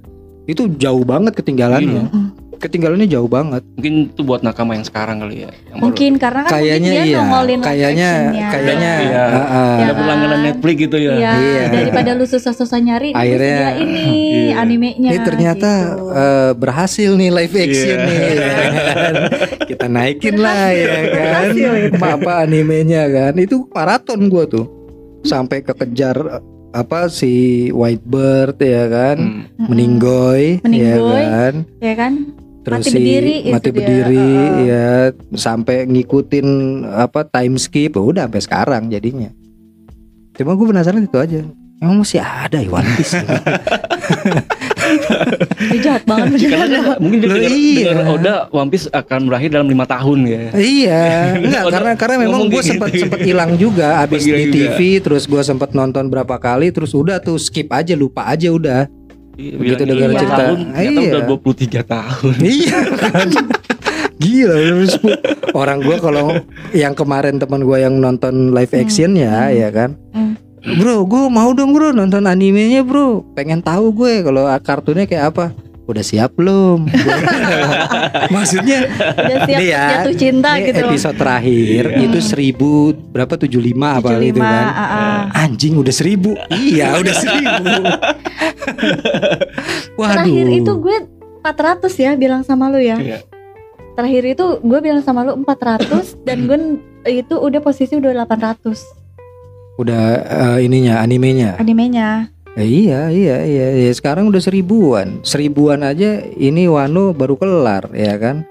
[0.46, 2.02] Itu jauh banget ketinggalannya.
[2.06, 2.26] Mm-mm.
[2.62, 3.66] Ketinggalannya jauh banget.
[3.74, 5.50] Mungkin itu buat nakama yang sekarang kali ya.
[5.50, 5.82] Yang baru.
[5.82, 7.18] Mungkin karena kan Kayaknya mungkin dia iya.
[7.18, 8.48] nongolin Kayaknya actionnya.
[8.48, 9.24] kayaknya Iya.
[9.26, 9.74] ah, ah.
[9.74, 10.46] Ya berlangganan kan?
[10.46, 11.12] Netflix gitu ya.
[11.12, 11.62] Iya, Iya.
[11.68, 14.06] daripada lu susah-susah nyari, Akhirnya- ini
[14.46, 14.54] Iya.
[14.56, 15.10] animenya.
[15.10, 16.06] Ini ternyata gitu.
[16.14, 18.06] eh, berhasil nih live action Iya.
[18.06, 18.20] nih.
[18.22, 18.52] ya
[18.94, 19.14] kan?
[19.74, 21.44] Kita naikin lah ya kan.
[21.98, 23.32] Apa animenya kan?
[23.36, 24.70] Itu maraton gua tuh.
[25.22, 26.14] Sampai kekejar
[26.72, 27.32] apa si
[27.68, 29.18] Whitebird ya kan.
[29.18, 29.42] Hmm.
[29.52, 29.66] Mm-mm.
[29.66, 31.24] Meninggoy, ya Meninggoy.
[31.24, 31.54] kan.
[31.78, 32.12] ya kan?
[32.62, 34.62] Terus Mati si berdiri itu mati dia, berdiri uh-uh.
[34.62, 34.86] ya
[35.34, 36.46] sampai ngikutin
[36.86, 39.34] apa time skip udah sampai sekarang jadinya.
[40.32, 41.42] Cuma gue penasaran itu aja.
[41.78, 43.18] Emang masih ada ya One Piece?
[45.62, 46.70] Lu jahat banget Karena beneran.
[46.70, 47.86] dia- mungkin dia dengar, iya.
[47.90, 50.42] dengar Oda One Piece akan berakhir dalam lima tahun ya.
[50.54, 51.02] iya,
[51.42, 53.02] enggak karena karena memang gue sempat gitu.
[53.02, 54.52] sempat hilang juga abis di juga.
[54.52, 58.86] TV terus gue sempat nonton berapa kali terus udah tuh skip aja lupa aja udah.
[59.32, 60.36] Iya, Begitu dengar lima cerita.
[60.38, 61.08] tahun, ternyata Iya.
[61.08, 62.34] udah 23 tahun.
[62.38, 63.28] iya kan.
[64.14, 64.92] Gila terus
[65.52, 66.26] orang gue kalau
[66.72, 68.82] yang kemarin teman gue yang nonton live Hmm.
[68.82, 69.56] action ya Hmm.
[69.56, 69.90] ya kan.
[70.12, 70.34] Hmm.
[70.62, 73.26] Bro, gue mau dong bro nonton animenya bro.
[73.34, 75.50] Pengen tahu gue kalau kartunnya kayak apa.
[75.82, 76.86] Udah siap belum?
[78.34, 80.78] Maksudnya Udah siap ya, jatuh cinta ini gitu.
[80.86, 82.06] episode terakhir Iya.
[82.06, 82.70] itu seribu
[83.10, 83.50] berapa 75
[83.98, 84.64] apa 75, itu kan?
[84.64, 85.42] ah, ah.
[85.42, 86.38] Anjing udah seribu.
[86.48, 87.66] iya udah seribu.
[90.00, 90.22] Waduh.
[90.22, 90.96] Terakhir itu gue
[91.42, 92.96] 400 ya bilang sama lu ya.
[92.96, 93.18] Iya.
[93.92, 96.58] Terakhir itu gue bilang sama lu 400 dan gue
[97.04, 99.02] itu udah posisi udah 800
[99.72, 101.56] udah eh, ininya animenya.
[101.58, 102.31] animenya.
[102.52, 103.90] Eh, iya iya iya iya.
[103.92, 105.24] Sekarang udah seribuan.
[105.24, 108.44] Seribuan aja ini Wano baru kelar ya kan?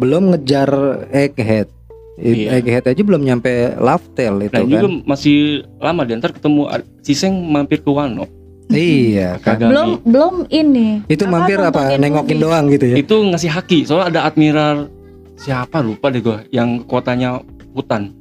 [0.00, 0.72] Belum ngejar
[1.12, 1.68] Egghead.
[2.16, 2.60] Iya.
[2.60, 4.68] Egghead aja belum nyampe Laftel itu Nah kan.
[4.68, 5.38] juga masih
[5.76, 6.16] lama dia.
[6.16, 8.24] Ntar ketemu Ad- si Seng mampir ke Wano.
[8.72, 9.60] iya kan?
[9.60, 9.68] Kagami.
[9.68, 10.88] Belum belum ini.
[11.04, 11.92] itu mampir apa?
[12.00, 12.44] nengokin movie.
[12.48, 12.96] doang gitu ya?
[12.96, 13.78] Itu ngasih haki.
[13.84, 14.88] Soalnya ada admiral
[15.36, 17.42] siapa lupa deh gue yang kotanya
[17.74, 18.16] hutan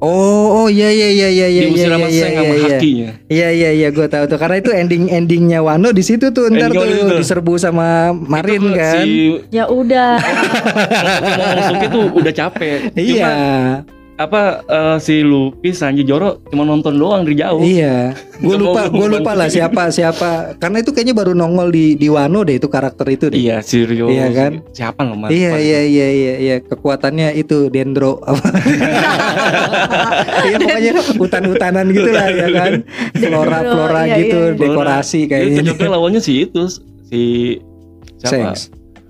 [0.00, 2.68] oh oh iya iya iya iya iya iya diusir iya sama Seng iya sama iya
[2.72, 3.10] hakinya.
[3.28, 6.72] iya iya iya gue tahu tuh karena itu ending endingnya Wano di situ tuh ntar
[6.72, 7.20] tuh itu.
[7.20, 9.12] diserbu sama Marin Itu kan Si
[9.52, 10.16] Ya udah.
[11.36, 12.78] Momonosuke tuh udah capek.
[12.96, 17.64] iya Cuma apa eh, si Luffy Sanji Joro cuma nonton doang dari jauh.
[17.64, 18.12] Iya,
[18.44, 20.60] gue lupa, gue lupa lah siapa siapa.
[20.60, 23.40] Karena itu kayaknya baru nongol di di Wano deh itu karakter itu deh.
[23.40, 24.12] Iya, si Rio.
[24.12, 24.52] Iya kan?
[24.76, 25.32] Siapa namanya?
[25.32, 28.44] Iya iya iya iya iya kekuatannya itu dendro apa?
[30.40, 32.72] Iya pokoknya hutan-hutanan gitu lah ya kan.
[33.16, 34.58] Flora Dendro, flora iya, gitu iya, iya.
[34.60, 35.60] dekorasi Itu kayaknya.
[35.64, 36.62] cocoknya lawannya si itu
[37.08, 37.20] si
[38.20, 38.32] siapa?
[38.52, 38.60] Sengs.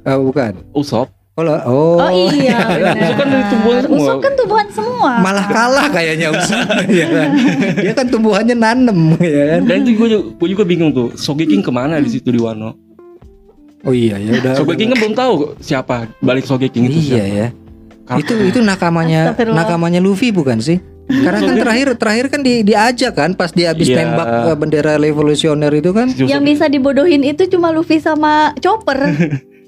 [0.06, 0.52] Oh, bukan.
[0.72, 1.19] Usop.
[1.40, 1.96] Oh, oh.
[1.96, 2.58] Oh iya.
[3.00, 3.96] Usop kan tumbuhan semua.
[3.98, 5.12] Usop kan tumbuhan semua.
[5.20, 6.66] Malah kalah kayaknya Usop
[7.00, 7.28] ya kan.
[7.76, 9.60] Dia kan tumbuhannya nanem ya kan.
[9.64, 12.76] Dan itu gue juga, gue juga bingung tuh, Sogeking ke mana di situ di Wano?
[13.80, 14.52] Oh iya ya udah.
[14.54, 17.28] Sogeking kan belum tahu siapa balik Sogeking itu Iya siapa.
[17.30, 17.48] ya.
[18.04, 18.20] Karakter.
[18.20, 20.76] Itu itu nakamanya nakamanya Luffy bukan sih?
[21.10, 23.98] Karena kan terakhir terakhir kan di diajak kan pas dia habis Iya.
[23.98, 26.06] tembak eh, bendera revolusioner itu kan.
[26.12, 29.10] Yang bisa dibodohin itu cuma Luffy sama Chopper.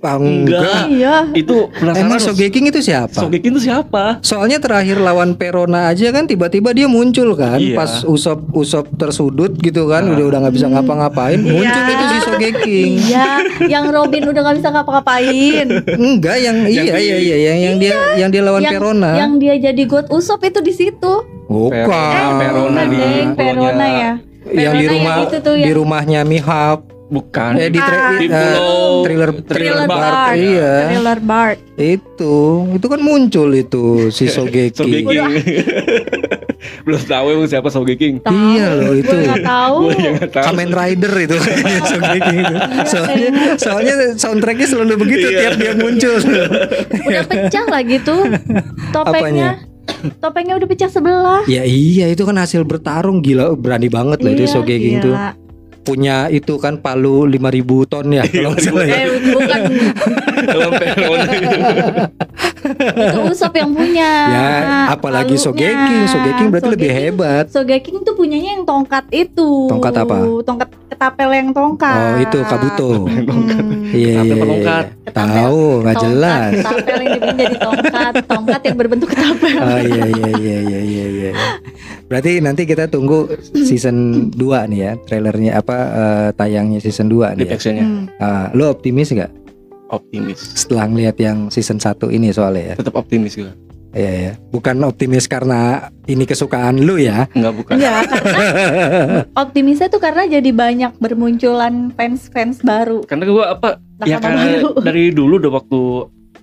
[0.05, 0.85] Ah, Enggak.
[0.89, 1.17] iya.
[1.31, 3.15] itu penasaran Emang Sogeking itu siapa?
[3.17, 4.19] Sogeking itu siapa?
[4.21, 7.79] Soalnya terakhir lawan Perona aja kan tiba-tiba dia muncul kan Iya.
[7.79, 10.13] pas Usop Usop tersudut gitu kan Nah.
[10.13, 11.93] udah udah nggak bisa ngapa-ngapain muncul Iya.
[11.93, 12.91] itu si Sogeking.
[13.05, 13.29] Iya,
[13.69, 15.67] yang Robin udah nggak bisa ngapa-ngapain.
[15.89, 19.11] Enggak yang Yang iya iya iya yang yang dia yang dia lawan yang, Perona.
[19.17, 21.13] Yang dia jadi God Usop itu di situ.
[21.45, 21.79] Bukan.
[21.85, 24.13] Perona, Perona di pulaunya- Perona ya.
[24.49, 26.81] yang di Perona rumah yang itu tuh di rumahnya Mihawk.
[27.13, 27.53] Bukan.
[27.55, 28.17] Eh di, tra- Ah.
[28.17, 30.33] di eh, pulau thriller Thriller Bark.
[30.33, 30.73] iya.
[30.89, 31.59] Thriller Bart.
[31.75, 32.37] Itu,
[32.73, 34.73] itu kan muncul itu si Sogeki.
[34.73, 35.29] Sogeking.
[36.85, 38.23] Belum tahu emang siapa Sogeking.
[38.23, 38.33] Tahu.
[38.33, 39.13] Iya loh itu.
[39.13, 39.77] Gue tahu.
[40.25, 40.43] Tahu.
[40.43, 41.37] Kamen Rider itu
[41.91, 42.55] Sogeki itu.
[42.89, 45.39] Soalnya soalnya soundtracknya selalu begitu Iya.
[45.39, 46.17] tiap dia muncul.
[47.03, 48.21] Udah pecah lagi tuh
[48.91, 49.61] topengnya.
[50.17, 51.43] Topengnya udah pecah sebelah.
[51.45, 55.11] ya iya itu kan hasil bertarung gila berani banget loh itu Iya, Sogeki itu.
[55.11, 55.35] gila.
[55.83, 58.97] Punya itu kan palu 5000 ton ya kalau salah ya.
[59.03, 59.91] Eh bukan itu.
[63.27, 64.11] Usop yang punya.
[64.31, 64.49] Ya,
[64.95, 65.35] apalagi.
[65.35, 66.07] Sogeking.
[66.07, 67.45] Sogeking berarti lebih Sogeking- hebat.
[67.51, 69.67] Sogeking tuh punyanya yang tongkat itu.
[69.67, 70.17] Tongkat apa?
[70.47, 71.99] Tongkat ketapel yang tongkat.
[71.99, 72.89] Oh, itu Kabuto.
[73.09, 73.65] Tongkat.
[73.65, 73.81] Hmm.
[73.93, 74.43] Iya, iya, iya.
[74.47, 74.85] tongkat?
[75.13, 76.53] Tahu, nggak jelas.
[76.57, 79.57] Ketapel yang dibikin jadi tongkat, tongkat yang berbentuk ketapel.
[79.61, 81.31] Oh iya iya iya iya iya iya.
[82.13, 83.25] Berarti nanti kita tunggu
[83.57, 87.41] season 2 nih ya, trailernya apa eh, tayangnya season 2 nih.
[87.41, 87.57] Live Ya.
[87.57, 88.05] actionnya Hmm.
[88.21, 89.33] Ah, lo optimis nggak
[89.89, 90.37] optimis.
[90.37, 92.85] setelah ngeliat yang season 1 ini soalnya ya?
[92.85, 93.49] Tetap optimis gue.
[93.97, 94.33] Iya ya.
[94.53, 97.29] Bukan optimis karena ini kesukaan lu ya.
[97.33, 97.77] Enggak bukan.
[97.81, 98.01] Karena
[99.45, 103.09] optimisnya tuh karena jadi banyak bermunculan fans-fans baru.
[103.09, 103.69] Karena gue apa?
[104.05, 104.85] Ya karena baru.
[104.85, 105.81] dari dulu udah waktu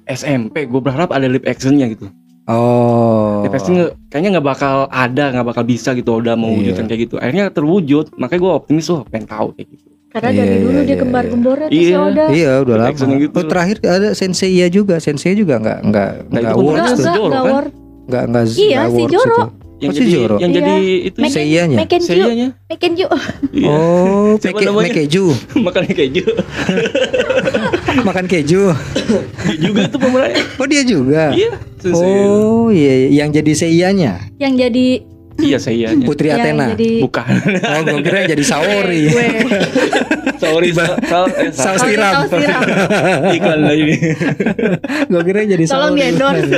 [0.09, 2.09] SMP gue berharap ada live actionnya gitu.
[2.49, 3.45] Oh.
[3.45, 6.89] Live action nge- kayaknya nggak bakal ada, nggak bakal bisa gitu udah mewujudkan Iya.
[6.89, 7.15] kayak gitu.
[7.15, 9.85] Akhirnya terwujud, makanya gue optimis wah pengen tahu kayak gitu.
[10.09, 11.85] Karena Iya, dari dulu iya, dia iya, kembar-gembornya tuh iya.
[11.85, 12.25] si Oda.
[12.27, 13.13] Iya udah lama.
[13.15, 13.35] gitu.
[13.35, 14.97] Oh, terakhir ada Sensei ya juga.
[14.97, 17.05] Sensei juga nggak nggak Nah, nggak itu awards Enggak, tuh.
[17.05, 17.53] enggak, enggak kan?
[17.53, 17.65] war.
[18.09, 19.21] Nggak nggak Iya, si Zoro.
[19.29, 19.37] itu.
[19.79, 20.35] Yang Oh, si jadi Zoro.
[20.35, 20.57] yang Iya.
[20.59, 20.75] jadi
[21.05, 21.77] itu Make- Seiyanya.
[21.79, 22.47] Mekenju, Seiyanya.
[22.67, 23.05] Mekenju.
[23.53, 23.67] Iya.
[23.69, 24.85] Oh, Siapa meke, namanya?
[24.89, 25.23] mekeju.
[25.65, 26.23] Makannya keju.
[28.05, 28.73] Makan keju.
[29.45, 30.43] Dia juga itu pemerannya.
[30.61, 31.23] Oh, dia juga.
[31.33, 31.51] Iya.
[31.95, 33.23] Oh, iya, iya.
[33.23, 34.13] yang jadi Seiyanya.
[34.37, 34.87] Yang jadi
[35.39, 36.03] Iya Seiyanya.
[36.03, 36.67] Putri yang Athena.
[36.75, 37.31] jadi Bukan.
[37.63, 39.01] Oh, gue kira yang jadi Saori.
[39.07, 39.27] Gue.
[40.39, 42.13] Sorry, sal, sal, eh, Saus tiram.
[42.27, 42.61] Saus tiram.
[43.35, 43.83] iklan lagi
[45.11, 45.99] gue kira yang jadi Tolong Saori.
[45.99, 46.51] di endorse.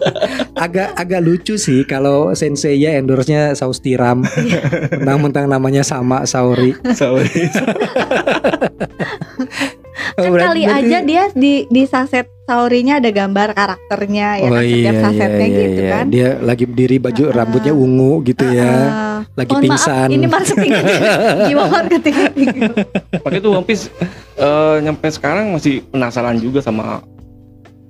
[0.64, 4.24] agak agak lucu sih kalau Sensei ya endorse-nya saus tiram.
[4.92, 6.76] Mentang-mentang namanya sama Saori.
[6.92, 7.28] Sorry.
[10.12, 14.44] Oh, kan berarti- kali berarti- aja dia di di saset saurinya ada gambar karakternya ya
[14.44, 15.90] Oh kan iya, setiap iya, sasetnya iya, gitu iya.
[15.90, 16.04] kan.
[16.06, 18.68] Dia lagi berdiri baju Ah, rambutnya ungu gitu ya.
[18.68, 20.04] Ah, Lagi mohon pingsan.
[20.04, 20.72] Maaf, ini marketing
[21.46, 22.14] jiwa marketing.
[23.18, 23.84] Makanya tuh One Piece
[24.34, 27.00] eh, nyampe sekarang masih penasaran juga sama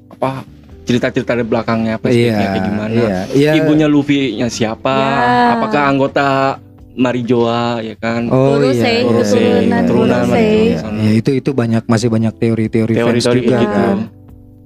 [0.09, 0.45] apa
[0.83, 2.91] cerita-cerita dari belakangnya flashbacknya Iya, kayak gimana.
[2.93, 3.51] iya, iya.
[3.57, 4.91] Ibunya Luffy-nya siapa?
[4.93, 5.55] Ya.
[5.57, 6.59] Apakah anggota
[6.97, 8.29] Marijoa ya kan?
[8.29, 10.45] Oh Urusei, iya, Urusei, iya, keturunan iya, keturunan iya, Urusei.
[10.45, 13.73] iya, iya, itu itu banyak masih banyak teori-teori fans Teori-teori juga gitu.
[13.73, 13.97] kan.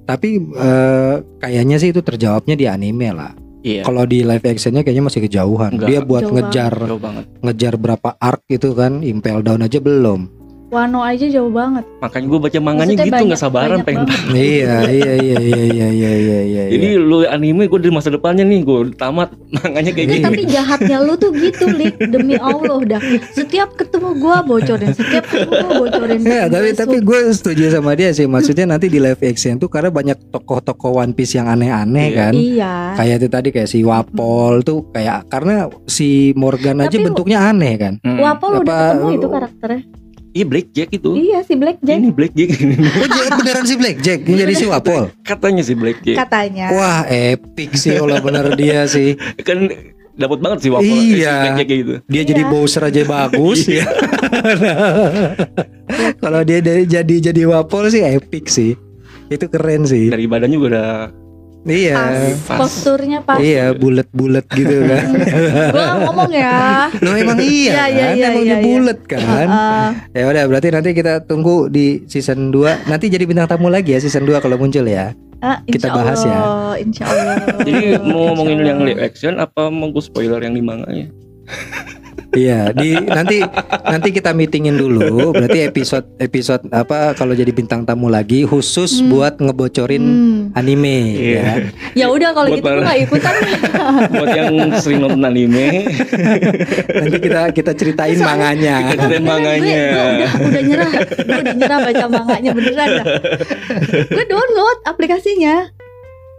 [0.06, 3.32] Tapi eh, kayaknya sih itu terjawabnya di anime lah.
[3.66, 3.82] Iya.
[3.82, 5.70] Kalau di live actionnya kayaknya masih kejauhan.
[5.74, 5.88] Enggak.
[5.90, 7.24] Dia buat Jauh ngejar banget.
[7.42, 10.30] ngejar berapa arc itu kan, Impel Down aja belum.
[10.66, 11.86] Wano aja jauh banget.
[11.96, 14.18] Makanya gue baca manganya Maksudnya gitu nggak sabaran banyak pengen banget.
[14.18, 14.34] tahu.
[14.34, 16.62] iya, iya, iya, iya, iya, iya, iya, iya.
[16.68, 20.14] Jadi lu anime gue dari masa depannya nih gue tamat manganya kayak Iya.
[20.16, 20.26] gitu.
[20.26, 21.94] Tapi jahatnya lu tuh gitu, Lik.
[22.02, 23.00] Demi Allah dah.
[23.30, 26.18] Setiap ketemu gua bocorin, setiap ketemu gua bocorin.
[26.20, 28.26] Ya, tapi Gua tapi gue setuju sama dia sih.
[28.26, 32.16] Maksudnya nanti di live action tuh karena banyak tokoh-tokoh One Piece yang aneh-aneh Iya.
[32.16, 32.32] kan.
[32.34, 32.74] Iya.
[32.96, 37.74] Kayak itu tadi kayak si Wapol tuh kayak karena si Morgan aja Tapi- bentuknya aneh
[37.76, 37.94] kan.
[38.02, 38.18] Hmm.
[38.18, 39.82] Wapol udah ketemu itu karakternya.
[40.36, 41.10] Iya Blackjack itu.
[41.16, 42.48] Iya si Blackjack Ini Blackjack
[42.94, 45.02] Oh jadi beneran si Blackjack yang jadi si Wapol.
[45.22, 46.14] katanya sih Blackjack.
[46.18, 46.66] katanya.
[46.70, 49.16] Wah epic sih kalau bener dia sih.
[49.40, 49.72] Kan
[50.12, 50.84] dapat banget sih Wapol.
[50.84, 50.92] Iya.
[50.92, 51.92] eh, si Blackjack kayak gitu.
[52.04, 52.22] Dia Iya.
[52.28, 53.82] jadi Bowser aja bagus ya.
[56.18, 58.74] kalau dia dari jadi jadi Wapol sih epic sih.
[59.26, 60.06] Itu keren sih.
[60.06, 60.88] Dari badannya juga udah
[61.66, 61.94] Iya.
[62.46, 62.58] Pas.
[62.62, 63.42] Posturnya pas.
[63.42, 65.04] Iya bulat-bulat gitu kan.
[65.74, 66.86] Gua ngomong ya.
[67.02, 67.90] Lo emang iya, Iya, kan?
[67.90, 68.62] iya, iya, emang iya, iya.
[68.62, 69.18] bulat kan.
[69.20, 69.86] Heeh.
[70.14, 72.86] Ya udah berarti nanti kita tunggu di season 2.
[72.86, 75.10] Nanti jadi bintang tamu lagi ya season 2 kalau muncul ya.
[75.42, 76.38] Ah, Kita bahas ya.
[76.78, 77.36] Insya Allah.
[77.60, 81.10] Jadi mau ngomongin yang live action apa mau gue spoiler yang di manganya?
[82.36, 83.40] Iya, di nanti
[83.82, 85.32] nanti kita meetingin dulu.
[85.32, 89.08] Berarti episode episode apa kalau jadi bintang tamu lagi khusus Hmm.
[89.08, 90.40] buat ngebocorin Hmm.
[90.52, 91.40] anime Iya.
[91.40, 91.52] ya.
[91.96, 93.34] Ya udah kalau gitu nggak ikutan.
[94.12, 95.86] Buat yang sering nonton anime,
[96.92, 98.74] Nanti kita kita ceritain manganya.
[98.86, 99.80] kita ceritain manganya.
[99.86, 103.06] Gue udah udah nyerah, gue udah nyerah baca manganya beneran dah.
[104.06, 105.72] Gue download aplikasinya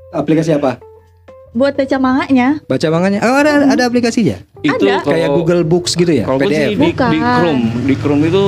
[0.08, 0.80] Aplikasi apa?
[1.52, 2.48] Buat baca manganya.
[2.64, 3.20] Baca manganya.
[3.22, 4.38] Oh, ada ada aplikasinya.
[4.60, 5.04] Itu Ada.
[5.04, 6.52] Kayak Google Books gitu ya, Kalau PDF.
[6.52, 7.10] sih di, Bukan.
[7.10, 8.44] di Chrome, di Chrome itu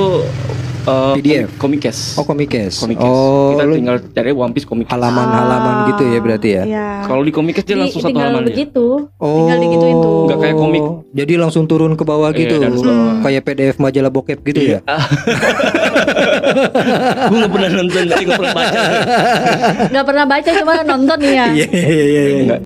[0.82, 1.48] uh, PDF.
[1.56, 2.00] Comicast.
[2.16, 2.76] Oh, Comicast.
[2.80, 3.06] Comicast.
[3.08, 4.90] Oh, kita lu tinggal cari One Piece Comicast.
[4.90, 6.62] halaman-halaman Ah, gitu ya berarti ya.
[6.66, 6.88] Iya.
[7.04, 8.48] Kalau di Comicast dia Di- langsung satu tinggal halaman aja.
[8.50, 8.86] begitu.
[9.16, 9.36] Oh.
[9.38, 10.18] Tinggal digituin tuh.
[10.26, 10.82] Nggak kayak komik.
[11.10, 12.54] Jadi langsung turun ke bawah Iya, gitu.
[12.58, 13.14] dari bawah.
[13.22, 14.78] Kayak PDF majalah bokep gitu ya.
[17.22, 18.80] gue gak pernah nonton, gue pernah baca.
[19.88, 21.46] Gak pernah baca cuma nonton nih ya.
[21.56, 22.22] Iya iya iya.
[22.42, 22.58] iya.